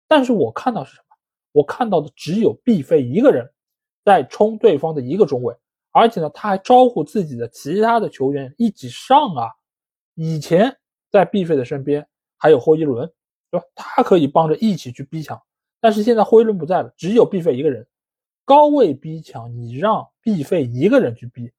[0.08, 1.11] 但是我看到是什么？
[1.52, 3.50] 我看到的只有毕费一个人
[4.04, 5.56] 在冲对方的一个中卫，
[5.92, 9.50] 而且呢，他还招呼自己的其他的球员一起上啊。
[10.16, 10.78] 以前。
[11.12, 13.06] 在毕费的身边还有霍伊伦，
[13.52, 13.66] 对吧？
[13.76, 15.38] 他可以帮着一起去逼抢，
[15.82, 17.86] 但是现在霍伊伦不在了，只有毕费一个人。
[18.46, 21.52] 高位逼抢，你让毕费一个人去逼，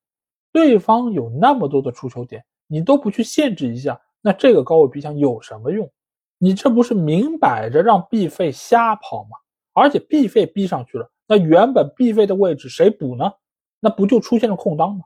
[0.53, 5.93] 对方有那么多的出球点，你都不去限制一下，那这个高位逼抢有什么用？
[6.39, 9.37] 你这不是明摆着让毕费瞎跑吗？
[9.73, 13.33] 而且 B 费逼上去了，那原本 B 费的位置谁补呢？
[13.81, 15.05] 那不就出现了空当吗？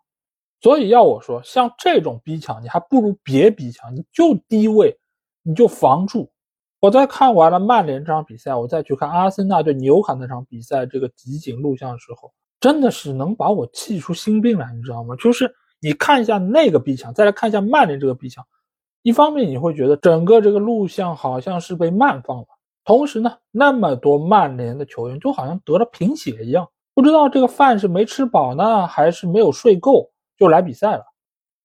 [0.60, 4.98] 所以要我说，像这种逼抢，你还不如别逼抢，你就低位，
[5.42, 6.30] 你就防住。
[6.80, 15.14] 我在看完了曼联这场比赛，我再去看阿森纳对纽卡那场比赛这个集锦录像的时候，真的是能把我气出心病来，你知道吗？
[15.16, 18.44] 就是你看一下那个逼抢，再来看一下曼联这个逼抢，
[19.02, 22.46] 一方面你会觉得整个这个录像好像是被慢放了，
[22.86, 30.10] 同时呢，那么多曼联的球员就好像得了贫血一样，不知道这个饭是没吃饱呢，还是没有睡够。
[30.38, 31.02] 就来比赛了，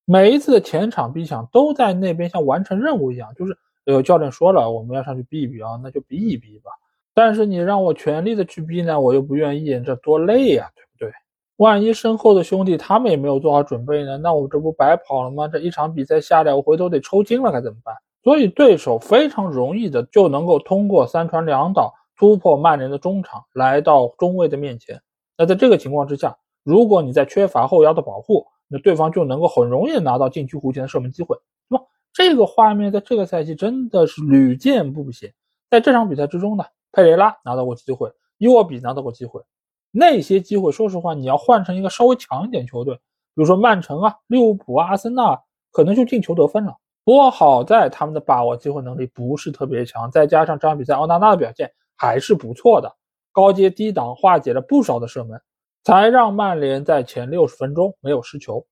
[0.06, 6.72] 每一次的前场逼抢都在那边像完成任务一样，就是有教练说了，我们要上去逼一逼啊，那就逼一逼吧。
[7.14, 11.14] 但是你让我全力的去逼呢，我又不愿意，这多累呀，对不对？
[11.58, 15.48] 万一身后的兄弟他们也没有做好准备呢，那我这不白跑了吗？
[15.48, 17.94] 这一场比赛下来，我回头得抽筋了，该怎么办？
[18.24, 25.02] 所以对手非常容易的就能够通过三传两倒突破曼联的中场，来到中卫的面前。
[25.38, 31.36] 那在这个情况之下，如果你在缺乏后腰的保护，那对方就能够很容易拿到禁区弧前的射门机会，
[31.68, 31.82] 是吧？
[32.14, 35.34] 这个画面在这个赛季真的是屡见不鲜。
[35.70, 39.42] 在这场比赛之中呢，佩雷拉拿到过机会，伊沃比拿到过机会，
[39.90, 43.02] 那些机会，说实话，你要换成一个稍微强一点球队，比
[43.36, 46.76] 如说曼城啊、利物浦啊、阿森纳，可能就进球得分了。
[47.04, 52.96] 不过好在他们的把握机会能力不是特别强，再加上这场比赛奥纳纳的表现还是不错的，
[53.32, 55.42] 高接低挡化解了不少的射门，
[55.84, 58.66] 才让曼联在前六十分钟没有失球。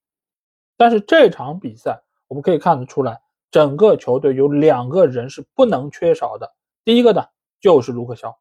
[0.77, 6.49] 但是这场比赛我们可以看得出来，整个球队有两个人是不能缺少的。
[6.85, 7.23] 第一个呢
[7.59, 8.37] 就是卢克肖，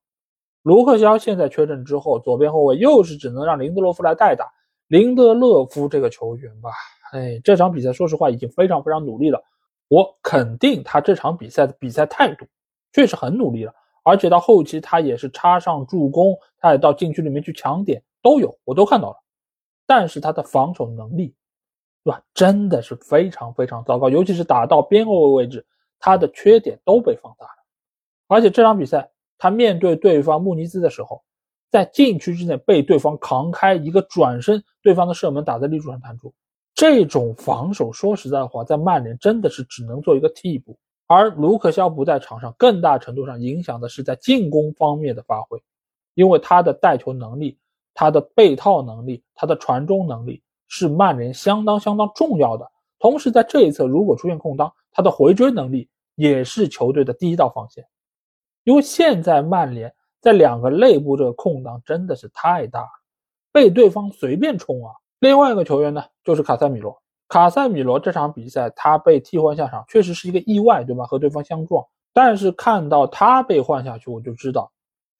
[0.62, 4.46] 卢克肖现在缺阵之后，左边后卫又是只能让林德洛夫来代打。
[4.86, 6.70] 林德勒夫这个球员吧，
[7.12, 9.42] 哎，这场比赛说实话已经非常非常努力了。
[9.88, 12.46] 我肯定他这场比赛的比赛态度
[12.92, 19.16] 确实很努力了，而且到后期他也是插上助攻，他也到禁区里面去抢点都有，我都看到了。
[19.86, 21.34] 但是他的防守能力，
[22.04, 22.22] 对吧？
[22.34, 25.66] 真的是非常非常糟糕，尤其是打到边后卫位置，
[25.98, 27.64] 他的缺点都被放大了。
[28.26, 31.22] 而且这场比赛他面对对方穆尼兹的时候，
[31.70, 36.34] 在禁区之内被对方扛开一个转身，对方的射门打在立柱上弹出。
[36.78, 40.78] 这种防守，说实在话，在曼联真的是只能做一个替补。
[41.08, 45.60] 而卢克肖不在场上，更大程度上影响的是在进攻方面的发挥，
[46.14, 47.58] 因为他的带球能力、
[47.94, 52.64] 他的背套能力、他的传中能力是曼联相当相当重要的。
[53.00, 57.84] 同时，在这一侧如果出现空当，他的回追能力也是球队的第一道防线。
[58.62, 62.88] 因为现在曼联在两个内部这个空当真的是太大了，
[63.50, 64.92] 被对方随便冲啊。
[65.20, 66.96] 另外一个球员呢，就是卡塞米罗。
[67.28, 71.04] 卡塞米罗这场比赛他被替换下场，确实是一个意外，对吧？
[71.04, 71.84] 和对方相撞。
[72.12, 74.70] 但是看到他被换下去，我就知道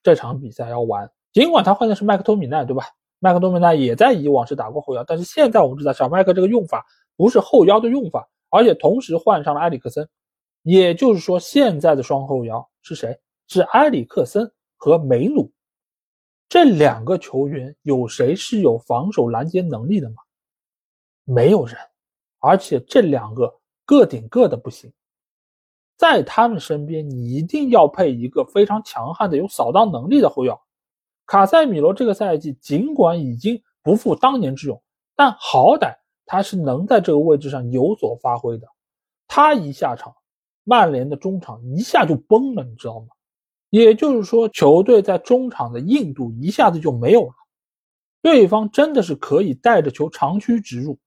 [0.02, 1.11] 这场比赛要完。
[1.32, 2.84] 尽管他换的是麦克托米奈，对吧？
[3.18, 10.08] 麦克托米奈也在以往是打过后腰，但是现在我们知道小麦克这个用法不是后腰的用法，而且同时换上了埃里克森。
[10.62, 13.18] 也就是说，现在的双后腰是谁？
[13.48, 15.50] 是埃里克森和梅努。
[16.48, 20.16] 这两个球员有谁是有防守拦截能力的吗？
[21.24, 21.76] 没有人，
[22.38, 24.90] 而且这两个个顶个的不行，
[25.98, 30.58] 在他们身边你一定要配一个非常强悍的有扫荡能力的后腰。
[31.26, 34.82] 卡塞米罗这个赛季尽管已经不复当年之勇，
[35.14, 38.66] 但好歹他是能在这个位置上有所发挥的。
[39.26, 40.14] 他一下场，
[40.64, 43.08] 曼联的中场一下就崩了，你知道吗？
[43.70, 47.33] 也就是说，球队在中场的硬度一下子就没有了。
[48.22, 50.98] 对方真的是可以带着球长驱直入。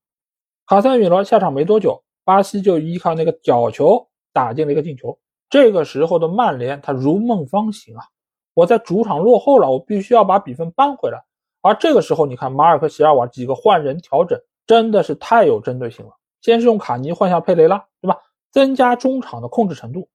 [0.66, 5.18] 卡塞米罗下场没多久，巴西就依靠那个角球打进了一个进球。
[5.50, 8.06] 这个时候的曼联，他如梦方醒啊！
[8.54, 11.22] 我在主场落后了，我必须要把比分扳回来。
[11.62, 16.12] 而这个时候，你看马尔科席尔瓦几个换人调整，真的是太有针对性了。
[16.42, 18.18] 先是用卡尼换下佩雷拉，对吧？
[18.52, 20.08] 增加中场的控制程度。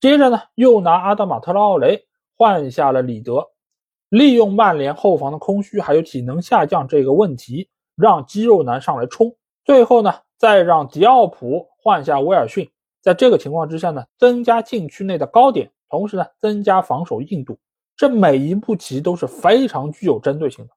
[0.00, 3.46] 接着呢，又拿阿德马特拉奥雷换下了里德，
[4.08, 9.36] 利用曼联后防的空虚还有体能下降这个问题，让肌肉男上来冲。
[9.62, 12.66] 最后呢，再让迪奥普换下威尔逊。
[13.02, 17.58] 在这个情况之下呢，增加禁区内的高点，同时呢，增加防守硬度。
[17.94, 20.72] 这每一步棋都是非常具有针对性的，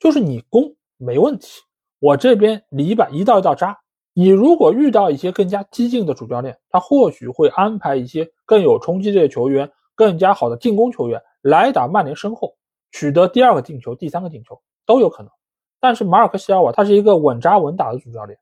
[0.00, 1.60] 就是你攻没问题，
[2.00, 3.78] 我这边篱笆一道一道扎。
[4.16, 12.54] 你如果遇到一些更加激进的主教练，他或许会安排一些更有冲击力的球员、更加好的进攻球员来打曼联身后，
[12.92, 15.32] 取得第二个进球、第三个进球都有可能。
[15.80, 18.38] 但是马尔科西尔瓦他是一个稳扎稳打的主教练，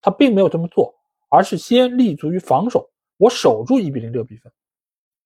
[0.00, 0.94] 他并没有这么做，
[1.28, 4.50] 而是先立足于防守，我守住一比零这个比分。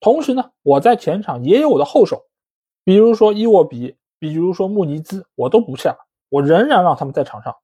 [0.01, 2.21] 同时呢，我在前场也有我的后手，
[2.83, 5.97] 比如说伊沃比，比如说穆尼兹，我都不下，
[6.31, 7.55] 我仍然让他们在场上。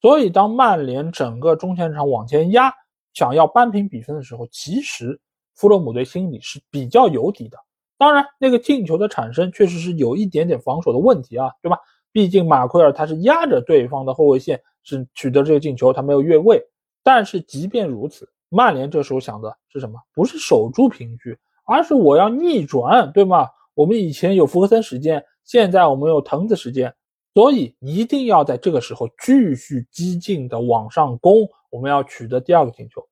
[0.00, 2.72] 所以，当曼联整个中前场往前压，
[3.12, 5.20] 想要扳平比分的时候，其实
[5.54, 7.58] 弗洛姆队心里是比较有底的。
[7.98, 11.78] 当然，那个进球的产生确实是有一点点防守的问题啊，对吧？
[12.12, 16.60] 毕竟马奎尔他是压着对方的后卫线是取得这个进球，他没有越位。
[17.02, 20.00] 但是即便如此，曼联这时候想的是什么？
[20.14, 23.46] 不是守住平局，而是我要逆转，对吗？
[23.74, 26.94] 我们以前有福格森时间，现在我们有藤子时间。
[27.34, 33.06] 所以一定要在这个时候继续激进的往上攻，我们要取得第二个进球。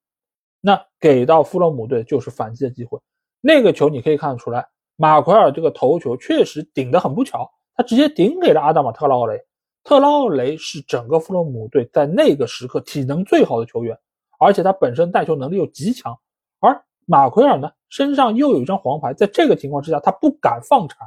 [0.61, 2.99] 那给到富勒姆队就是反击的机会。
[3.41, 9.39] 那个球你可以看得出来，马奎尔这个头球确实顶得很不巧，他直接顶给了阿达马特劳雷。
[9.85, 13.97] 特劳雷是整个富勒姆队在那个时刻体能最好的球员，
[14.41, 16.19] 而且他本身带球能力又极强。
[16.59, 20.99] 而马奎尔呢，身上又有一张黄牌，在这个情况之下，他不敢放铲。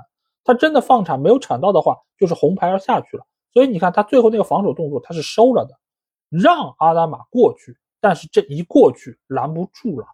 [0.43, 3.25] 他真的放铲没有铲到的话，就是红牌要下去了。
[3.53, 5.77] 所以你看他最后那个防守动作，他是收了的，
[6.29, 10.07] 让阿达玛过去，但是这一过去拦不住了。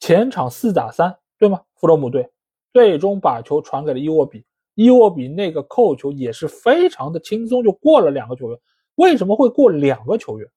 [0.00, 1.16] 前场四打三。
[1.38, 1.60] 对吗？
[1.74, 2.30] 弗洛姆队
[2.72, 4.44] 最终把球传给了伊沃比，
[4.76, 8.56] 伊沃比那个扣球也是非常的轻松，就过了两个球员。
[8.94, 10.48] 为什么会过两个球员？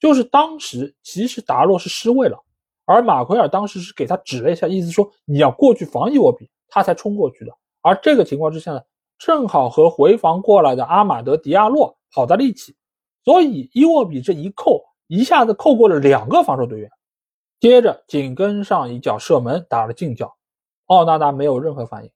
[0.00, 2.42] 就是当时其实达洛是失位了，
[2.86, 7.52] 而马奎尔当时是给他指了一下，意思说你要过去防伊沃比，他才冲过去的。
[7.84, 8.80] 而这个情况之下呢，
[9.18, 12.74] 正好和回防过来的阿马德迪亚洛跑在了一起，
[13.24, 16.90] 所以伊沃比这一扣，一下子扣过了两个防守队员。
[17.60, 20.34] 接着紧跟上一脚射门，打了近角，
[20.86, 22.10] 奥纳纳没有任何反应。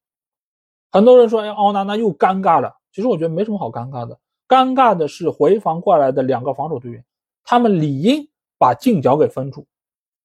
[0.90, 7.04] 很多人说：“哎，奥纳纳又尴尬了。”其实我觉得没什么好尴尬的，尴尬的是回防过来的两个防守队员，
[7.44, 8.26] 他们理应
[8.58, 9.66] 把近角给封住。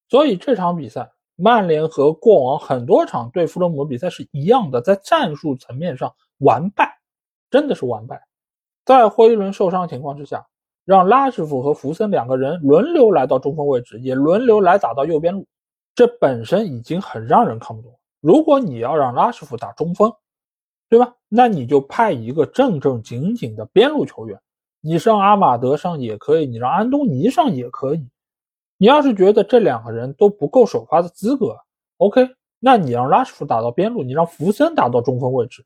[0.09, 6.99] 所以这场比赛，曼联和过往很多场对弗洛姆比赛是一样的，在战术层面上完败，
[7.49, 8.21] 真的是完败。
[8.85, 10.45] 在霍伊伦受伤情况之下。
[10.85, 15.47] 让拉什福和福森两个人轮流来到中锋位置，也轮流来打到右边路，
[15.95, 17.97] 这本身已经很让人看不懂。
[18.19, 20.11] 如果你要让拉什福打中锋，
[20.89, 21.15] 对吧？
[21.29, 24.37] 那你就派一个正正经经的边路球员，
[24.81, 28.09] 你让阿马德上也可以，你让安东尼上也可以。
[28.83, 31.57] 你要是觉得这两个人都不够首发的资格
[31.99, 32.27] ，OK，
[32.59, 35.65] 那你让拉什福打到边路，你让福森打到中锋位置，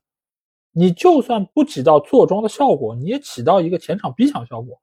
[0.70, 4.78] 你就算不起到坐庄的效果，你也起到一个前场逼抢效果。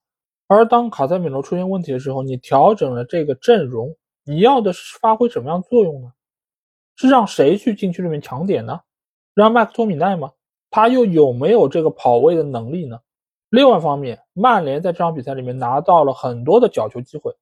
[0.47, 3.95] 而当卡塞米罗出现问题的时候，你调整了这个阵容，
[4.25, 6.11] 你要的是发挥什么样作用呢？
[6.97, 8.81] 是让谁去禁区里面抢点呢？
[9.33, 10.29] 让麦克托米奈吗？
[10.69, 12.99] 他又有没有这个跑位的能力呢？
[13.47, 17.33] 另外一方面，曼联在这场比赛里面拿到了很多的角球机会，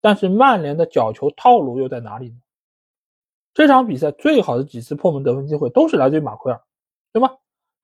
[0.00, 2.36] 但是曼联的角球套路又在哪里呢？
[3.54, 6.60] 这场比赛最好的几次破门得分机会都是来自于马奎尔，
[7.12, 7.30] 对吗？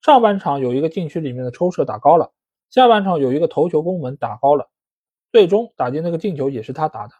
[0.02, 2.30] 上半场有一个禁区里面的抽射打高了。
[2.70, 4.68] 下半场有一个头球攻门打高了，
[5.32, 7.14] 最终打进那个进球也是他打的。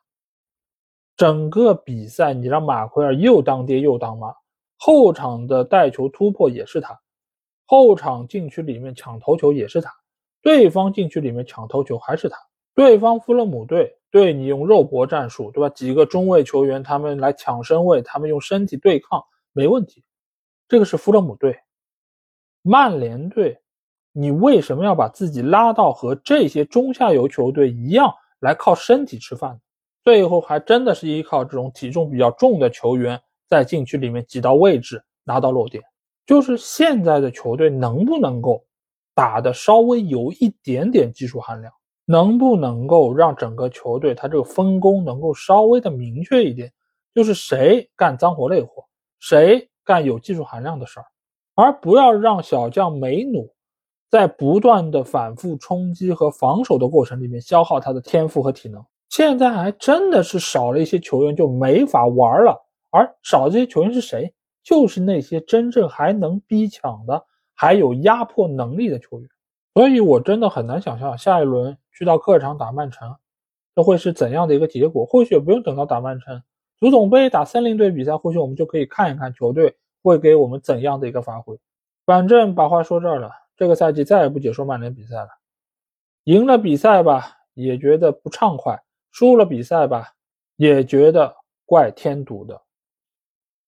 [1.16, 4.34] 整个比赛你让马奎尔又当爹又当妈，
[4.76, 7.00] 后场的带球突破也是他，
[7.66, 9.92] 后场禁区里面抢头球也是他，
[10.42, 12.36] 对方禁区里面抢头球还是他。
[12.74, 15.68] 对方富勒姆队对你用肉搏战术，对吧？
[15.70, 19.20] 几个中卫球员他们来抢身位，他们用身体对抗
[19.52, 20.04] 没问题。
[20.68, 21.58] 这个是富勒姆队，
[22.62, 23.60] 曼联队。
[24.12, 29.60] 你为什么要把自己拉到和这些中下游球队一样来靠身体吃饭？
[30.04, 35.82] 最后还真的是依靠这种体重比较重的球员在禁区里面挤到位置拿到落点。
[36.24, 38.64] 就是现在的球队能不能够
[39.12, 41.72] 打的稍微有一点点技术含量，
[42.06, 46.72] 能不能够让整个球队他这个分工能够稍微的明确一点？
[47.14, 48.84] 就是谁干脏活累活，
[49.20, 51.06] 谁干有技术含量的事儿，
[51.54, 53.52] 而不要让小将梅努。
[54.10, 58.84] 在不断的反复冲击和防守的过程里面，消耗他的天赋和体能。
[59.08, 62.64] 现在还真的是少了一些球员，就没法玩了。
[62.90, 64.32] 而少这些球员是谁？
[64.62, 69.28] 就是那些真正还能逼抢的，还有压迫能力的球员。
[69.72, 73.16] 所以我真的很难想象下一轮去到客场打曼城，
[73.74, 75.06] 这会是怎样的一个结果。
[75.06, 76.42] 或许不用等到打曼城，
[76.78, 81.58] 足总杯打森林队比赛，或许我们就可以看一看球队会给我们怎样的一个发挥。
[82.04, 83.30] 反正把话说这儿了。
[83.56, 85.28] 这个赛季再也不解说曼联比赛了，
[86.24, 88.74] 赢了比赛吧，也觉得不畅快；
[89.12, 90.08] 输了比赛吧，
[90.56, 92.60] 也觉得怪添堵的。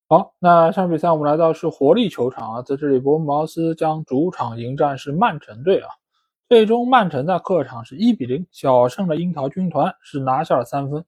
[0.09, 5.89] 好，那上比赛我们来到是活力球场啊，在这里，伯恩茅斯将主场迎战是曼城队啊。
[6.49, 11.05] 最终，曼城在客场是一比零小胜了樱桃军团，是拿下了三分。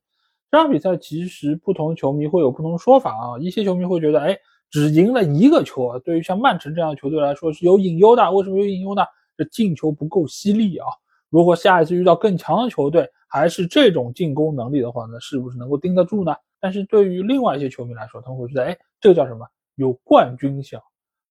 [0.51, 4.39] 这场比赛其实不同球迷会有不同说法啊，一些球迷会觉得，哎。
[4.71, 8.31] 只赢了一个球啊，对于像曼城这样的球队来说是有隐忧的。
[8.31, 9.01] 为什么有隐忧呢？
[9.35, 10.87] 这进球不够犀利啊！
[11.31, 16.35] 如果下一次遇到更强的球队，还是这种进攻能力的话呢，是不是能够盯得住呢？
[16.61, 19.47] 但是对于另外一些球迷来说，他们会觉得，哎，这个叫什么？
[19.77, 20.79] 有冠军相。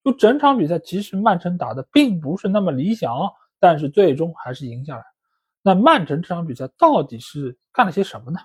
[0.04, 3.16] 就整场比赛，其实曼城打的并不是那么理想，
[3.60, 5.04] 但是最终还是赢下来。
[5.62, 8.40] 那曼城这场比赛到底是干了些什么呢？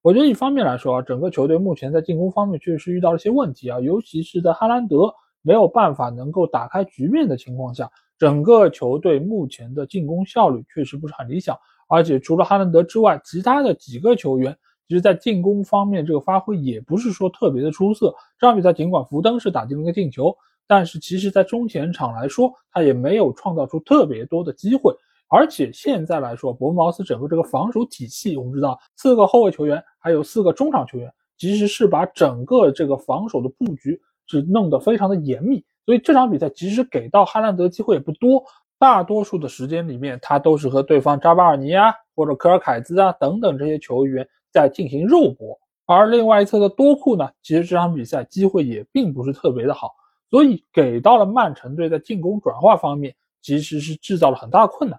[0.00, 11.56] 我觉得一方面来说啊，整个球队目前在进攻方面确实遇到了些问题啊，尤其是在哈兰德没有办法能够打开局面的情况下，整个球队目前的进攻效率确实不是很理想。
[11.88, 18.14] 而且除了哈兰德之外，其他的几个球员其实在进攻方面这个发挥也不是说特别的出色。
[18.38, 20.34] 这场比赛尽管福登是打进了一个进球，
[20.68, 24.94] 但是其实在中前场来说，他也没有创造出特别多的机会。
[25.30, 35.64] 而且现在来说，伯恩茅斯整个这个防守体系，我们知道四个后卫球员还有四个中场球员，其实是把整个这个防守的布局是弄得非常的严密。
[35.84, 38.42] 所以这场比赛即使给到哈兰德机会也不多，
[38.78, 45.58] 大多数的时间里面，他都是和对方扎巴尔尼啊或者科尔凯兹啊等等这些球员在进行肉搏。
[45.86, 49.92] 而另外一侧的多库呢，其实这场比赛机会也并不是特别的好，
[50.30, 54.98] 所以给到了曼城队在进攻转化方面其实是制造了很大困难。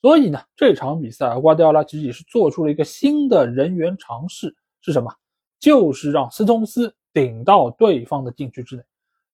[0.00, 5.12] 所以呢，这场比赛瓜迪奥拉其实也是做出了一个新的人员尝试，是什么？
[5.60, 8.82] 就是让斯通斯顶到对方的禁区之内。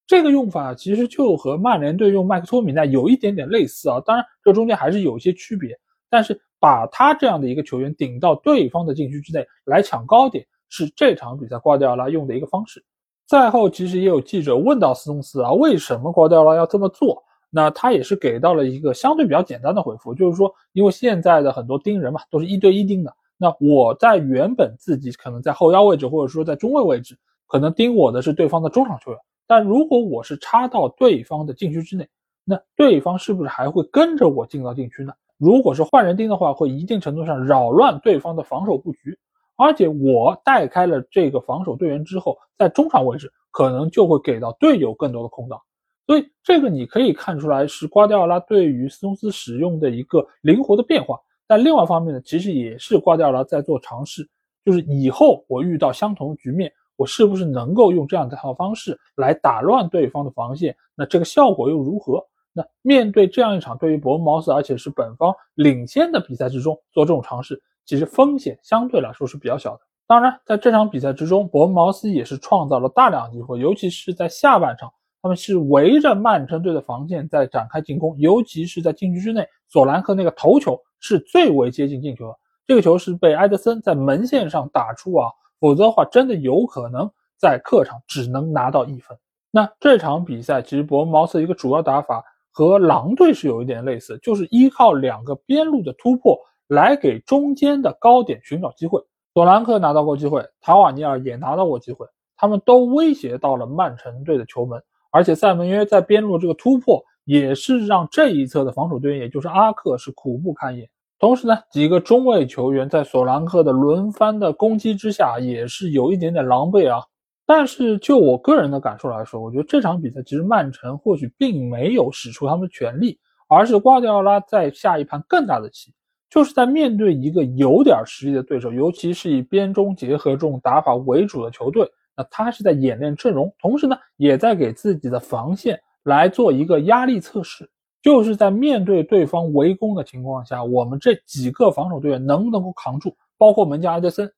[0.05, 5.79] 这个用法其实就和曼联队用麦克托米奈有一点点类似啊，当然这中间还是有一些区别。
[6.11, 12.83] 但是把他这样的一个球员顶到对方的禁区之内来抢高点，是这场比赛瓜迪奥拉用的一个方式。
[13.29, 17.23] 赛后其实也有记者问到斯通斯啊，为什么瓜迪奥拉要这么做？
[17.51, 23.13] 那他也是给到了一个相对比较简单的回复，就是说，因为现在的很多盯人嘛，都是一对一盯的。
[23.37, 27.15] 那我在原本自己可能在后腰位置，或者说在中卫位置，
[27.45, 29.19] 可能盯我的是对方的中场球员。
[29.45, 32.09] 但如果我是插到对方的禁区之内，
[32.43, 35.13] 那对方是不是还会跟着我进到禁区呢？
[35.37, 39.15] 如果是换人盯的话，会一定程度上扰乱对方的防守布局。
[39.59, 45.59] 而且我带开了这个防守队员之后，在中场位置可能就会给到队友更多的空档。
[46.07, 54.27] 所以这个你可以看出来是瓜迪奥拉对于斯通斯使用的一个灵活的变化，但另外一方面呢，其实也是瓜迪奥拉在做尝试，
[54.63, 60.75] 就是以后我遇到相同局面，我是不是能够用这样一套方式来打乱对方的防线？
[60.95, 62.25] 那这个效果又如何？
[62.53, 69.81] 那面对这样一场对于伯恩茅斯而且是本方领先的比赛之中做这种尝试，其实风险相对来说是比较小的。
[70.05, 74.93] 当然，在这场比赛之中，伯恩茅斯也是创造了大量机会，尤其是在下半场。
[75.23, 82.37] 他们是围着曼城队的防线在展开进攻，尤其是在禁区之内，索兰克那个头球是最为接近进球的。
[82.67, 85.27] 这个球是被埃德森在门线上打出啊，
[85.59, 87.09] 否则的话真的有可能
[87.39, 89.17] 在客场只能拿到一分。
[89.49, 96.37] 那这场比赛其实伯恩茅斯一个主要打法和狼队是有一点类似，就是依靠两个边路的突破
[96.69, 99.03] 来给中间的高点寻找机会。
[99.33, 102.05] 索兰克拿到过机会，塔瓦尼尔也拿到过机会，
[102.37, 104.81] 他们都威胁到了曼城队的球门。
[105.11, 110.87] 而且塞门约在边路这个突破，也是让这一侧的防守队员，也就是阿克是苦不堪言。
[111.17, 117.03] 同时呢，几个中卫球员在索兰克的轮番的攻击之下，也是有一点点狼狈啊。
[117.45, 125.91] 但是就我个人的感受来说，我觉得这场比赛其实曼城或许并没有使出他们的全力，而是瓜迪奥拉在下一盘更大的棋，
[126.29, 131.89] 就是在面对一个有点实力的对手，尤其是以边中结合这种打法为主的球队。
[132.15, 137.69] 那他是在演练阵容，同时呢，也在给自己的防线来做一个压力测试，
[138.01, 144.31] 就是在面对对方围攻的情况下，我们这几个防守队员能不能够扛住，包括门将埃德森。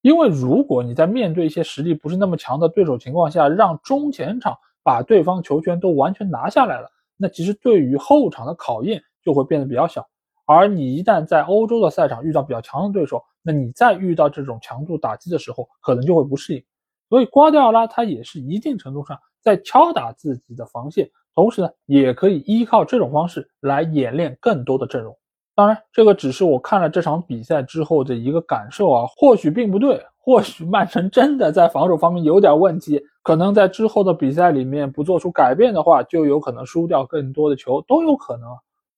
[0.00, 10.06] 因为如果你在面对一些实力不是那么强的对手情况下，让中前场把对方球权都完全拿下来了，那其实对于后场的考验就会变得比较小。
[10.46, 16.62] 而你一旦在欧洲的赛场遇到比较强的对手，那你再遇到这种强度打击的时候，可能就会不适应。
[17.08, 25.16] 所以瓜迪奥拉他也是一定程度上在敲打自己的防线，同时呢，也可以依靠这种方式来演练更多的阵容。
[25.54, 38.48] 当然，这个只是我看了这场比赛之后的一个感受啊，或许并不对，或许曼城真的在防守方面有点问题，可能在之后的比赛里面不做出改变的话，就有可能输掉更多的球，都有可能。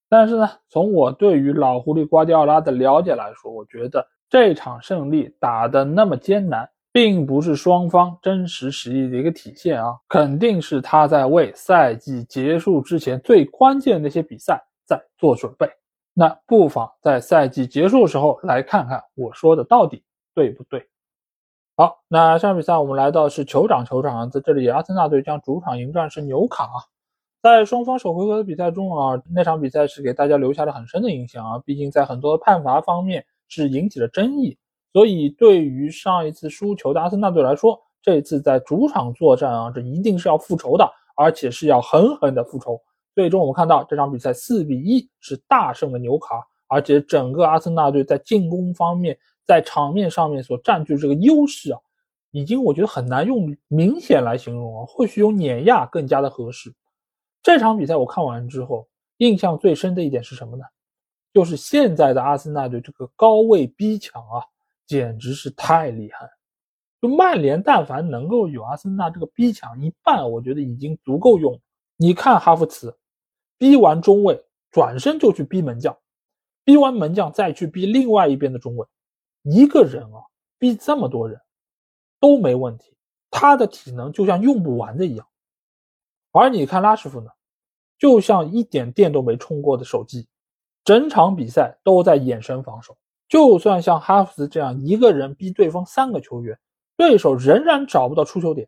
[0.08, 6.68] 但是呢，从我对于老狐狸瓜迪奥拉的了解来说，我觉得这场胜利打得那么艰难。
[6.92, 15.68] 并不是双方真实实力的一个体现啊，肯定是他在为赛季结束之前最关键的那些比赛在做准备。
[16.14, 20.02] 那不妨在赛季结束时候来看看我说的到底
[20.34, 20.88] 对不对。
[21.76, 26.64] 好，那上场比赛我们来到是酋长球场，在这里阿森纳队将主场迎战是纽卡。
[26.64, 26.80] 啊
[27.46, 34.58] 在双方首回合的比赛中啊，那场比赛是给大家留下了很深的印象啊，毕竟在很多判罚方面是引起了争议。
[34.92, 42.82] 所以，对于上一次输球的阿森纳队来说，这次在主场作战啊，这一定是要复仇的，而且是要狠狠的复仇。
[43.14, 51.78] 最终，我们看到这场比赛四比一是大胜了纽卡，而且整个阿森纳队在进攻方面，在场面上面所占据这个优势啊，
[52.32, 56.74] 已经我觉得很难用明显来形容啊，或许用碾压更加的合适。
[57.46, 58.88] 这场比赛我看完之后，
[59.18, 60.64] 印象最深的一点是什么呢？
[61.32, 64.42] 就是现在的阿森纳队这个高位逼抢啊。
[64.84, 66.28] 简直是太厉害。
[67.00, 71.60] 就曼联，但凡能够有阿森纳这个逼抢一半，我觉得已经足够用。
[71.96, 72.96] 你看哈弗茨，
[73.58, 75.96] 逼完中卫，转身就去逼门将，
[76.64, 78.86] 逼完门将再去逼另外一边的中卫，
[79.42, 80.18] 一个人啊，
[80.58, 81.40] 逼这么多人
[82.18, 82.96] 都没问题。
[83.30, 85.26] 他的体能就像用不完的一样。
[86.32, 87.30] 而你看拉什福呢，
[87.98, 90.26] 就像一点电都没充过的手机，
[90.84, 92.96] 整场比赛都在眼神防守。
[93.28, 96.58] 就算像哈弗茨这样一个人逼对方三个球员。
[96.98, 98.66] 对手仍然找不到出球点，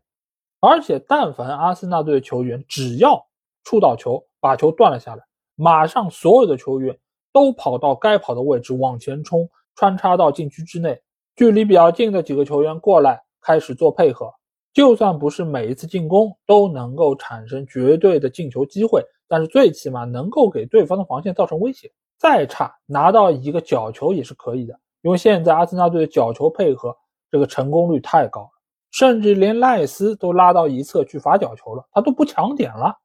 [0.61, 3.27] 而且但凡阿森纳队的球员只要
[3.65, 5.25] 触到球，把球断了下来，
[5.55, 6.99] 马上所有的球员
[7.33, 11.01] 都跑到该跑的位置往前冲，穿插到禁区之内，
[11.37, 14.31] 距离比较近的几个球员过来开始做配合。
[14.75, 21.93] 就算不是每一次进攻都能够产生绝对的进球机会，但是最起码能够给对方的防线造成威胁。
[22.17, 26.97] 再差拿到一个角球也是可以的，因为现在阿森纳队的角球配合。
[27.31, 28.49] 这个成功率太高了，
[28.91, 32.97] 甚至连赖斯都拉到一侧去罚角球了，他都不抢点了，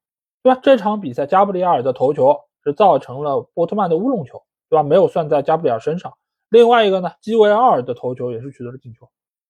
[0.42, 0.58] 对吧？
[0.64, 4.82] 这场比赛加布里埃尔的头球是造成了波特曼的乌龙球，对吧？
[4.82, 6.14] 没有算在加布里埃尔身上。
[6.48, 9.06] 另外一个呢，基维尔的头球也是取得了进球。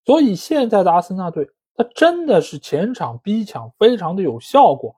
[0.06, 4.96] 所以现在的阿森纳队，他真的是前场逼抢非常的有效果，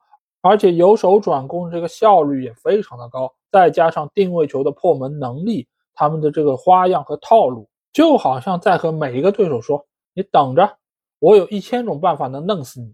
[0.47, 7.67] 而且由守转攻这个效率也非常的高，再加上定位球的破门能力，他们的这个花样和套路。
[7.91, 9.83] 就好像在和每一个对手说
[10.13, 10.69] ：“你等着，
[11.17, 12.93] 我有一千种办法能弄死你。”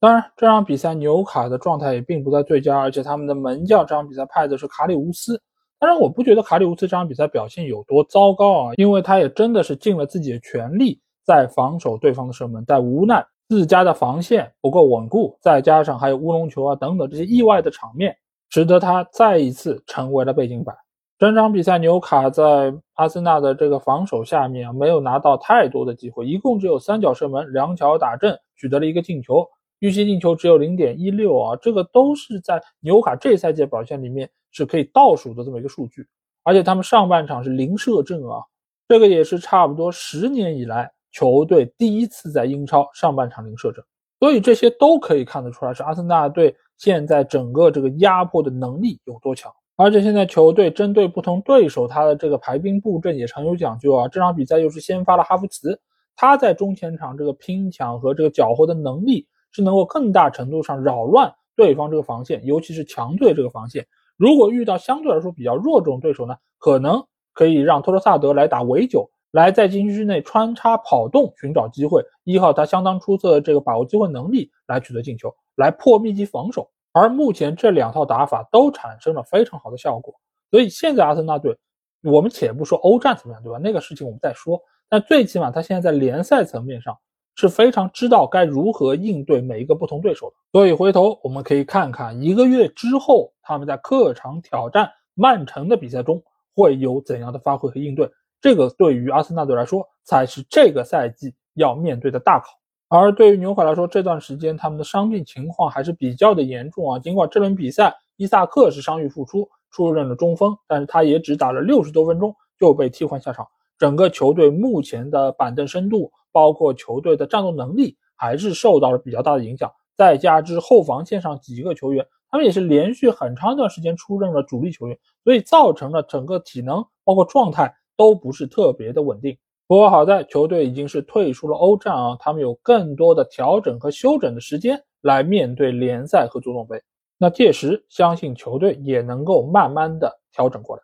[0.00, 5.38] 当然，这场比赛纽卡的状态也并不在最佳，而且他们的门将这场比赛派的是卡里乌斯。
[5.78, 18.16] 当然，我不觉得卡里乌斯这场比赛表现有多糟糕啊，因为他也真的是尽了自己的全力在防守对方的射门，但无奈自家的防线不够稳固，再加上还有乌龙球啊等等这些意外的场面，
[18.48, 20.72] 使得他再一次成为了背景板。
[21.18, 29.44] 整场比赛，纽卡在阿森纳的这个防守下面啊，没有拿到太多的机会，一共只有三脚射门，两脚打正，取得了一个进球，
[29.80, 36.06] 预期进球只有零点一六啊，这个都是在纽卡这赛季表现里面是可以倒数的这么一个数据。
[36.44, 38.38] 而且他们上半场是零射正啊，
[38.86, 43.84] 这个也是差不多十年以来球队第一次在英超上半场零射正，
[44.18, 49.52] 所以这些都可以看得出来是阿森纳队现在整个这个压迫的能力有多强。
[49.76, 54.08] 而且现在球队针对不同对手，他的这个排兵布阵也常有讲究啊。
[54.08, 55.80] 这场比赛又是先发了哈弗茨，
[56.14, 63.86] 他在中前场这个拼抢和这个缴获的能力是能够更大程度上扰乱对方这个防线，尤其是强队这个防线。
[64.18, 67.02] 如果遇到相对来说比较弱这种对手呢，可能
[67.32, 76.68] 可以让托罗萨德来打围九，来在禁区之内穿插跑动寻找机会，依靠他相当出色的这个把握机会能力来取得进球，来破密集防守。
[76.92, 80.12] 而目前这两套打法都产生了非常好的效果，
[80.50, 81.56] 所以现在阿森纳队，
[82.02, 83.58] 我们且不说欧战怎么样，对吧？
[83.62, 84.60] 那个事情我们再说。
[84.88, 86.98] 但最起码他现在在联赛层面上
[87.36, 90.34] 是非常知道该如何应对每一个不同对手的。
[90.50, 96.20] 所以回头我们可以看看一个月之后他们在客场挑战曼城的比赛中
[96.56, 98.10] 会有怎样的发挥和应对。
[98.40, 102.46] 这个对于阿森纳队来说才是这个赛季要面对的大考。
[102.88, 106.98] 而对于纽卡来说，这段时间他们的伤病情况还是比较的严重啊。
[106.98, 113.46] 尽管这轮比赛伊萨克是伤愈复出，出任了中锋，但是他也只打了六十多分钟就被替换下场。
[113.78, 119.70] 整个球队目前的板凳深度，包括球队的战斗能力，还是受到了比较大的影响。
[119.96, 129.36] 再加之后防线上几个球员，他们也是连续很长一段时间出任了主力球员，所以造成了整个体能包括状态都不是特别的稳定。
[129.66, 136.82] 不过好在球队已经是退出了欧战啊，他们有更多的调整和休整的时间来面对联赛和足总杯。
[137.18, 140.82] 那届时相信球队也能够慢慢的调整过来。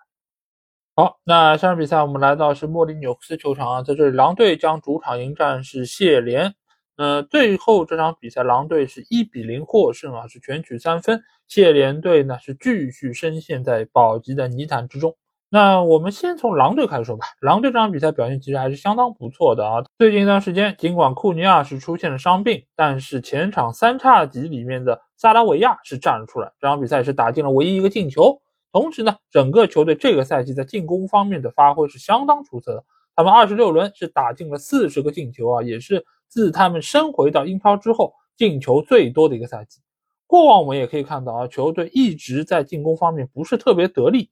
[0.94, 6.54] 好，那下场比赛我们来到是莫里纽斯球场啊，在这里狼队将主场迎战是谢联。
[6.96, 11.22] 呃，最后这场比赛狼队是一比零获胜啊，是全取三分。
[11.48, 15.16] 谢联队呢是继续深陷在保级的泥潭之中。
[15.48, 17.24] 那我们先从狼队开始说吧。
[17.40, 19.82] 狼队这场比赛表现其实还是相当不错的啊。
[19.96, 28.40] 最近一段时间，尽管库尼亚是出现了伤病，但是前场三叉戟里面的萨拉维亚是站了出来，这场比赛是打进了唯一一个进球。
[28.72, 32.84] 同时呢，整个球队这个赛季在进攻方面的发挥是相当出色的。
[33.14, 39.80] 他们二十六轮是打进了四十个进球啊，也是自他们升回到英超之后进球最多的一个赛季。
[40.26, 44.28] 过往我们也可以看到啊，球队一直在进攻方面不是特别得力。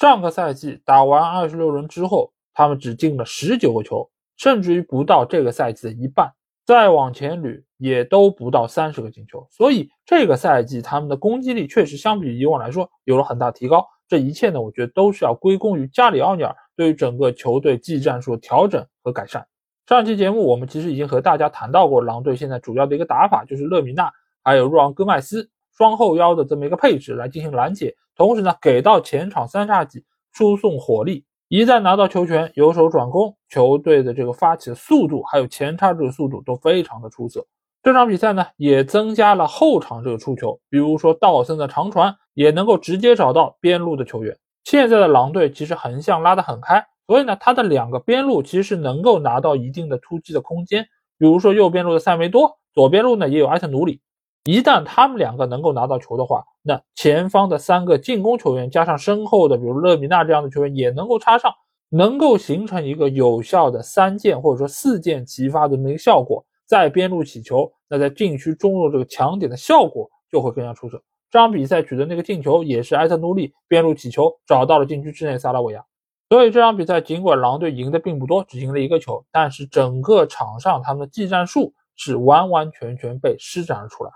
[0.00, 6.32] 上个赛季打完二十六轮之后，他们只进了十九个球，甚至于不到这个赛季的一半。
[6.64, 9.46] 再往前捋，也都不到三十个进球。
[9.50, 13.86] 所以这个赛季他们的攻击力确实相比以往来说有了很大提高。
[14.08, 19.46] 这一切呢，我觉得都是要归功于加里奥尼尔对于整个球队技战术调整和改善。
[19.86, 24.10] 上期节目我们其实已经和大家谈到过，狼队现在主要的一个打法就是勒米纳
[24.42, 31.24] 还有若昂戈麦斯双后腰的这么一个配置来进行拦截，同时呢给到前场三叉戟输送火力。
[31.48, 37.46] 一旦拿到球权，由守转攻，球队的这个发起的速度还有前插这个速度都非常的出色。
[37.82, 44.36] 这场比赛呢，也增加了后场这个出球，比如说道森的长传也能够直接找到边路的球员。
[44.64, 50.86] 现在的狼队其实横向拉得很开，所以呢，他的两个边路其实是能够拿到一定的突击的空间。
[51.16, 54.02] 比如说右边路的塞梅多，左边路呢也有埃特努里。
[54.44, 61.52] 一旦他们两个能够拿到球的话，那前方的三个进攻球员加上身后的，比如勒米纳这样的球员也能够插上，
[61.90, 66.44] 能够形成一个有效的三箭或者说四箭齐发的这么一个效果。
[66.66, 71.02] 在边路起球，那在禁区中路这个强点的效果就会更加出色。
[71.30, 75.84] 这场比赛取得那个进球也是埃特努利边路起球找到了禁区之内萨拉维亚。
[76.28, 84.10] 所以这场比赛尽管狼队赢的并不多，只赢了一个球，但是整个场上他们的技战术是完完全全被施展了出来。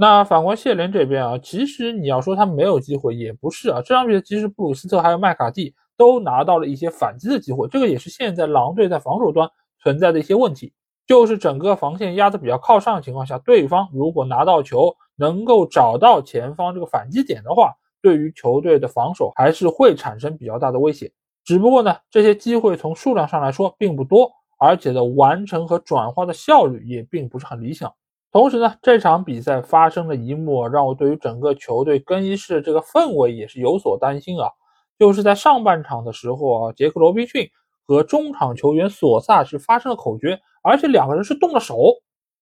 [0.00, 3.82] 那反观谢联这边啊，其实你要说他没有机会也不是啊。
[3.84, 9.50] 这场比赛其实布鲁斯特还有麦卡蒂都拿到了一些反击的机会，这个也是现在狼队在防守端
[9.82, 10.72] 存在的一些问题，
[11.04, 21.10] 就是整个防线压得比较靠上的情况下，对方如果拿到球能够找到前方这个反击点的话，对于球队的防守还是会产生比较大的威胁。
[21.44, 24.30] 只不过呢，这些机会从数量上来说并不多，
[24.60, 27.92] 而且的完成和转化的效率也并不是很理想。
[28.30, 34.50] 同时呢，这场比赛发生的一幕让我对于整个球队更衣室这个氛围也是有所担心啊。
[34.98, 37.48] 就是在上半场的时候啊，杰克罗宾逊
[37.86, 41.76] 和中场球员索萨是发生了口角，而且两个人是动了手。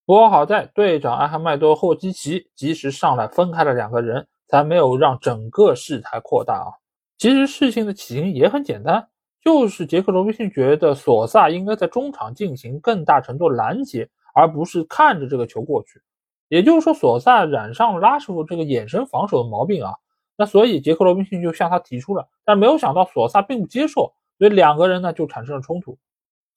[0.05, 6.71] 不过好在队长艾哈迈多霍基奇及时上来分开了两个人，才没有让整个事态扩大啊。
[7.19, 9.09] 其实事情的起因也很简单，
[9.45, 14.09] 就是杰克罗宾逊觉得索萨应该在中场进行更大程度拦截。
[14.37, 16.03] 而不是看着这个球过去，
[16.49, 19.95] 也就是说，索萨染上拉什福这个眼神防守的毛病啊。
[20.37, 25.97] 那所以杰克罗宾逊就向他提出了，但没有想到索萨并不接受，所以两个人呢就产生了冲突，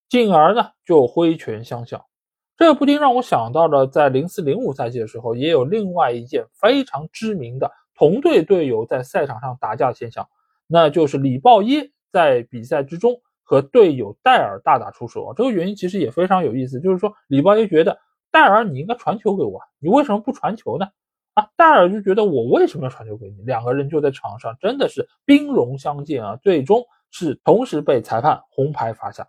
[0.09, 2.03] 进而呢就挥拳相向。
[2.57, 10.27] 这不禁让我想到了在零四零五赛季的时候，也有另外一件非常知名的同队队友在赛场上打架的现象，
[10.67, 13.21] 那就是里鲍耶在比赛之中。
[13.49, 17.97] 和队友戴尔大打出手啊，这个原因其实也非常有意思，就是说里鲍耶觉得
[18.29, 20.87] 戴尔你应该传球给我，你为什么不传球呢？
[21.33, 23.41] 啊，戴尔就觉得我为什么要传球给你？
[23.45, 29.27] 两个人就在场上真的是兵戎相见啊，最终是同时被裁判红牌罚下，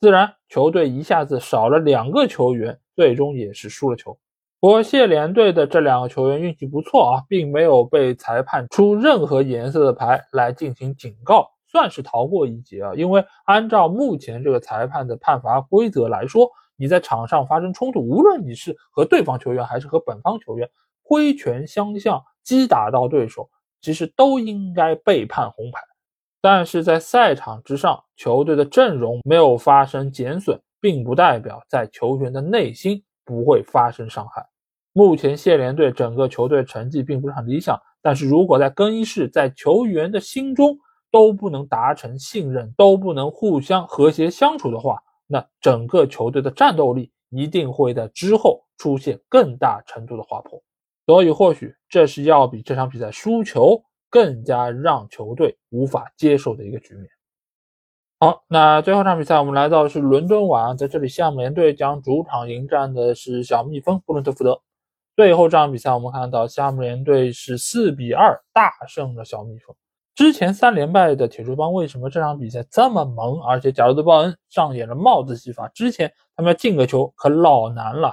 [0.00, 4.18] 自然球队一下子少了两个球员，最终也是输了球。
[4.60, 11.50] 不过谢联队的这两个球员运气不错啊，并没有被裁判出任何颜色的牌来进行警告。
[11.78, 20.68] 算是逃过一劫啊，因为按照目前这个裁判的判罚规则来说，你在场上发生冲突，无论你是和对方球员还是和本方球员
[21.04, 23.48] 挥拳相向击打到对手，
[23.80, 25.80] 其实都应该被判红牌。
[26.40, 34.44] 但是在赛场之上，球队的阵容没有发生减损，并不代表在球员的内心不会发生伤害。
[34.92, 40.76] 目前谢联队整个球队成绩并不是很理想，但是如果在更衣室，在球员的心中，
[41.10, 50.62] 都不能达成信任，都不能互相和谐相处的话，那整个球队的战斗力一定会在之后出现更大程度的滑坡。
[51.06, 57.08] 所以，或许这是要比这场比赛输球更加让球队无法接受的一个局面。
[58.20, 64.60] 好，那最后一场比赛我们来到的是伦敦碗，在这里，西汉姆联队将主场迎战的是小蜜蜂布伦特福德。
[65.16, 69.74] 最后这场比赛我们看到，夏姆联队是四比二大胜了小蜜蜂。
[70.18, 73.40] 之前三连败的铁锤帮为什么这场比赛这么猛？
[73.40, 75.68] 而且贾罗德·鲍恩上演了帽子戏法。
[75.68, 78.10] 之前他们要进个球可老难了。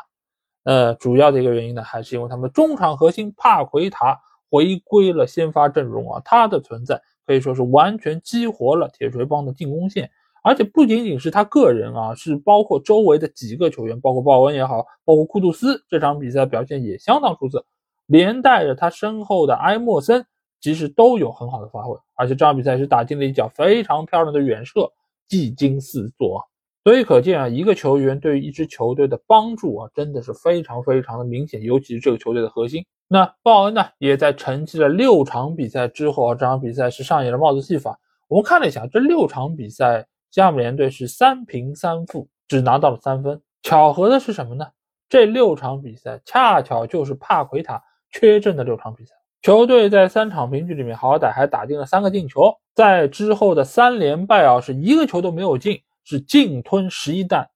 [0.66, 4.20] 呃，主要的一个原因呢，还是因为他们中场核心帕奎塔
[4.52, 10.08] 回归了先发阵容啊，他的存在可以说是完全激活了铁锤帮的进攻线。
[10.44, 17.66] 而且不仅仅是他个人啊，是包括周围的几个球员，包括鲍恩也好，包括库杜斯，这场比赛表现也相当出色，
[18.06, 20.24] 连带着他身后的埃莫森。
[20.66, 24.92] 其实都有很好的发挥，而且这场比赛是打进了一脚非常漂亮的远射，
[25.28, 26.44] 技惊四座。
[26.84, 32.84] 所以可见啊，一个球员对于一支球队的帮助啊，真的是非常非常的明显，尤其是这个球队的核心。
[33.08, 38.00] 那鲍恩呢，也在沉寂了六场比赛之后啊，这场比赛是上演了帽子戏法。
[38.28, 43.40] 我们看了一下，这六场比赛，加姆联队是三平三负，只拿到了三分。
[43.62, 44.66] 巧合的是什么呢？
[45.08, 49.14] 这六场比赛恰巧就是帕奎塔缺阵的六场比赛。
[49.46, 57.48] 球队在三场平局里面，好歹还打进了三个进球，在之后的三连败啊，是一个球都没有进，是净吞十一弹，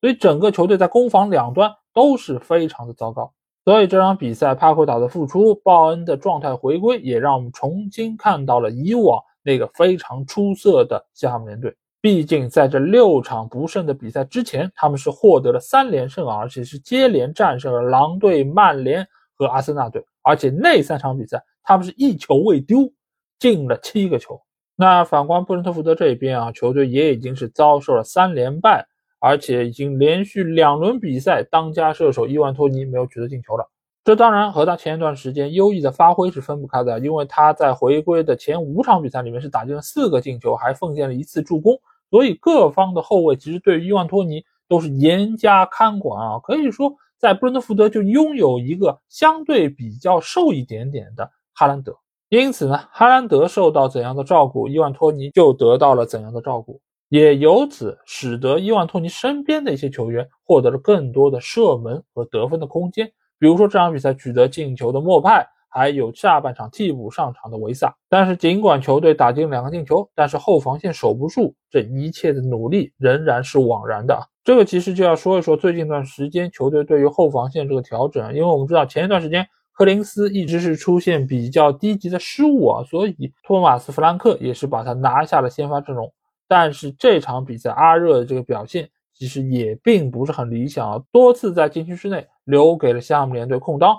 [0.00, 3.32] 所以整个球队在攻防两端都是非常的糟糕。
[3.64, 11.72] 所以这场比赛，帕库岛的复出，鲍恩的状态回归，也让我们重新看到了以往那个非常出色的西汉姆联队。
[12.00, 19.06] 毕竟在这六场不胜的比赛之前，他们是获得了三连胜啊，而且是接连战胜了狼队、曼联
[19.36, 22.92] 和阿森纳队，而且那三场比赛他们是一球未丢，
[23.38, 24.40] 进了七个球。
[24.74, 28.86] 那反观布伦特福德这边啊，球队也已经是遭受了三连败。
[29.18, 33.66] 而且已经连续两轮比赛，当家射手伊万托尼没有取得进球了。
[34.04, 41.80] 这当然和他前一段时间优异的发挥是分不开的，因为他在回归的前五场比赛里面是打进了四个进球，还奉献了一次助攻。
[42.10, 46.38] 所以各方的后卫其实对于伊万托尼都是严加看管啊。
[46.38, 51.96] 可以说，在布伦特福德就拥有一个相对比较瘦一点点的哈兰德，
[52.28, 56.80] 因此呢，哈兰德受到怎样的照顾，伊万托尼就得到了怎样的照顾。
[57.08, 63.06] 也由此使得伊万托尼身边的一些球员获得了更多的射门和得分的空间，
[63.38, 65.46] 比如说这场比赛取得进球的莫派，
[65.76, 67.94] 还有下半场替补上场的维萨。
[68.08, 74.18] 但是尽管球队打进两个进球，但是后防线守不住，这一切的努力仍然是枉然的。
[74.42, 86.10] 这个其实就要说一说最近一段时间球队对于后防线这个调整，因为我们知道前一段时间柯林斯一直是出现比较低级的失误啊，所以托马斯·弗兰克也是把他拿下了先发阵容。
[86.48, 93.94] 但是这场比赛，阿热的这个表现其实也并不是很理想啊，多次在禁区之内留给了西汉姆联队空当。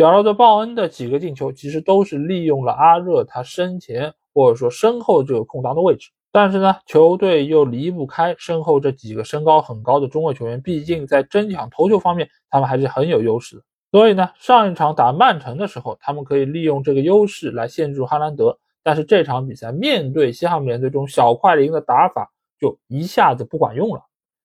[0.00, 6.08] 角落的鲍恩的几个进球，其实都是利用了阿热他身前或者说身后这个空当的位置。
[6.32, 13.62] 但是呢，球队又离不开身后这几个身高很高的中卫球员，毕竟在争抢头球方面，他们还是很有优势的。
[13.90, 18.56] 所以呢，上一场打曼城的时候，他们可以利用这个优势来限制住哈兰德。
[18.82, 24.00] 但是这场比赛面对西汉姆联队这种小快灵的打法，就一下子不管用了，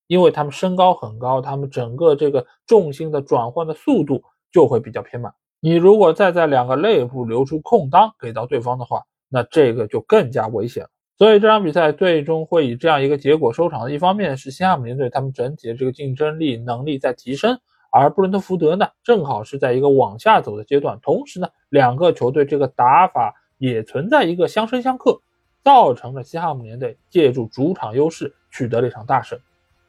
[0.08, 5.34] 因为他们身高很高，他们整个这个重心的转换的速度就会比较偏慢。
[5.60, 10.89] 你如果再在两个内部留出空当给到对方的话，那这个就更加危险了。
[11.18, 13.84] 所以这场比赛最终会以这样一个结果收场。
[13.86, 17.58] 的一方面是西汉姆联队他们整体的这个竞争力能力在提升，
[17.91, 23.34] 而布伦特福德呢正好是在一个往下走的阶段，同时呢两个球队这个打法。
[23.58, 25.22] 也存在一个相生相克，
[25.64, 29.39] 造成了西汉姆联队借助主场优势取得了一场大胜。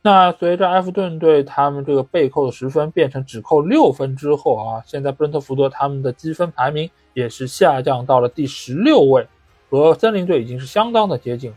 [0.06, 9.26] 那随着埃弗顿队他们这个被扣的十分变成只扣六分之后啊，现在布伦特福德他们的积分排名也是下降到了第十六位，
[9.68, 11.52] 和森林队已经是相当的接近。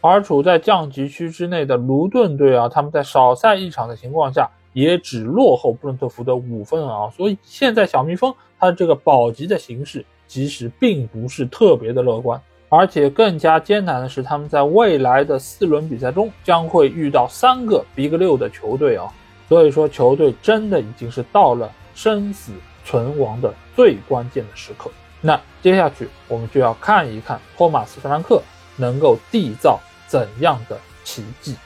[0.00, 10.06] 而处在降级区之内的卢顿队啊，他们在少赛一场的情况下，也只落后布伦特福德五分啊，所以现在小蜜蜂它这个保级的形势。
[10.26, 12.40] 其实并不是特别的乐观，
[12.70, 19.12] 而且更加艰难的是，他们在未来的四轮比赛中将会遇到三个 Big 六的球队啊，
[19.48, 22.52] 所以说球队真的已经是到了生死
[22.84, 24.88] 存亡的最关键的时刻。
[25.20, 28.40] 那接下去我们就要看一看托马斯·弗兰克
[28.76, 31.56] 能够缔造怎样的奇迹。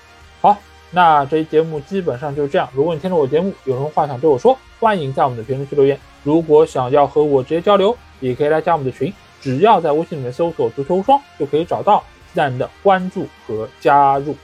[0.40, 0.56] 好，
[0.90, 2.66] 那这期节目基本上就是这样。
[2.72, 6.00] 如果你听了我节目有什么话想对我说，欢迎在我们的评论区留言。
[6.22, 9.12] 如果想要和我直接交流，也可以来加我们的群，
[9.44, 11.98] 只要在微信里面搜索“足球无双”就可以找到，
[12.32, 14.34] 期待您的关注和加入。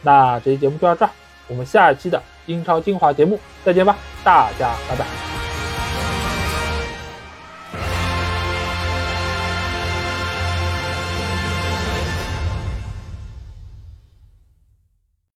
[0.00, 1.10] 那这期节目就到这儿，
[1.46, 5.49] 我们下一期的英超精华节目再见吧，大家拜拜。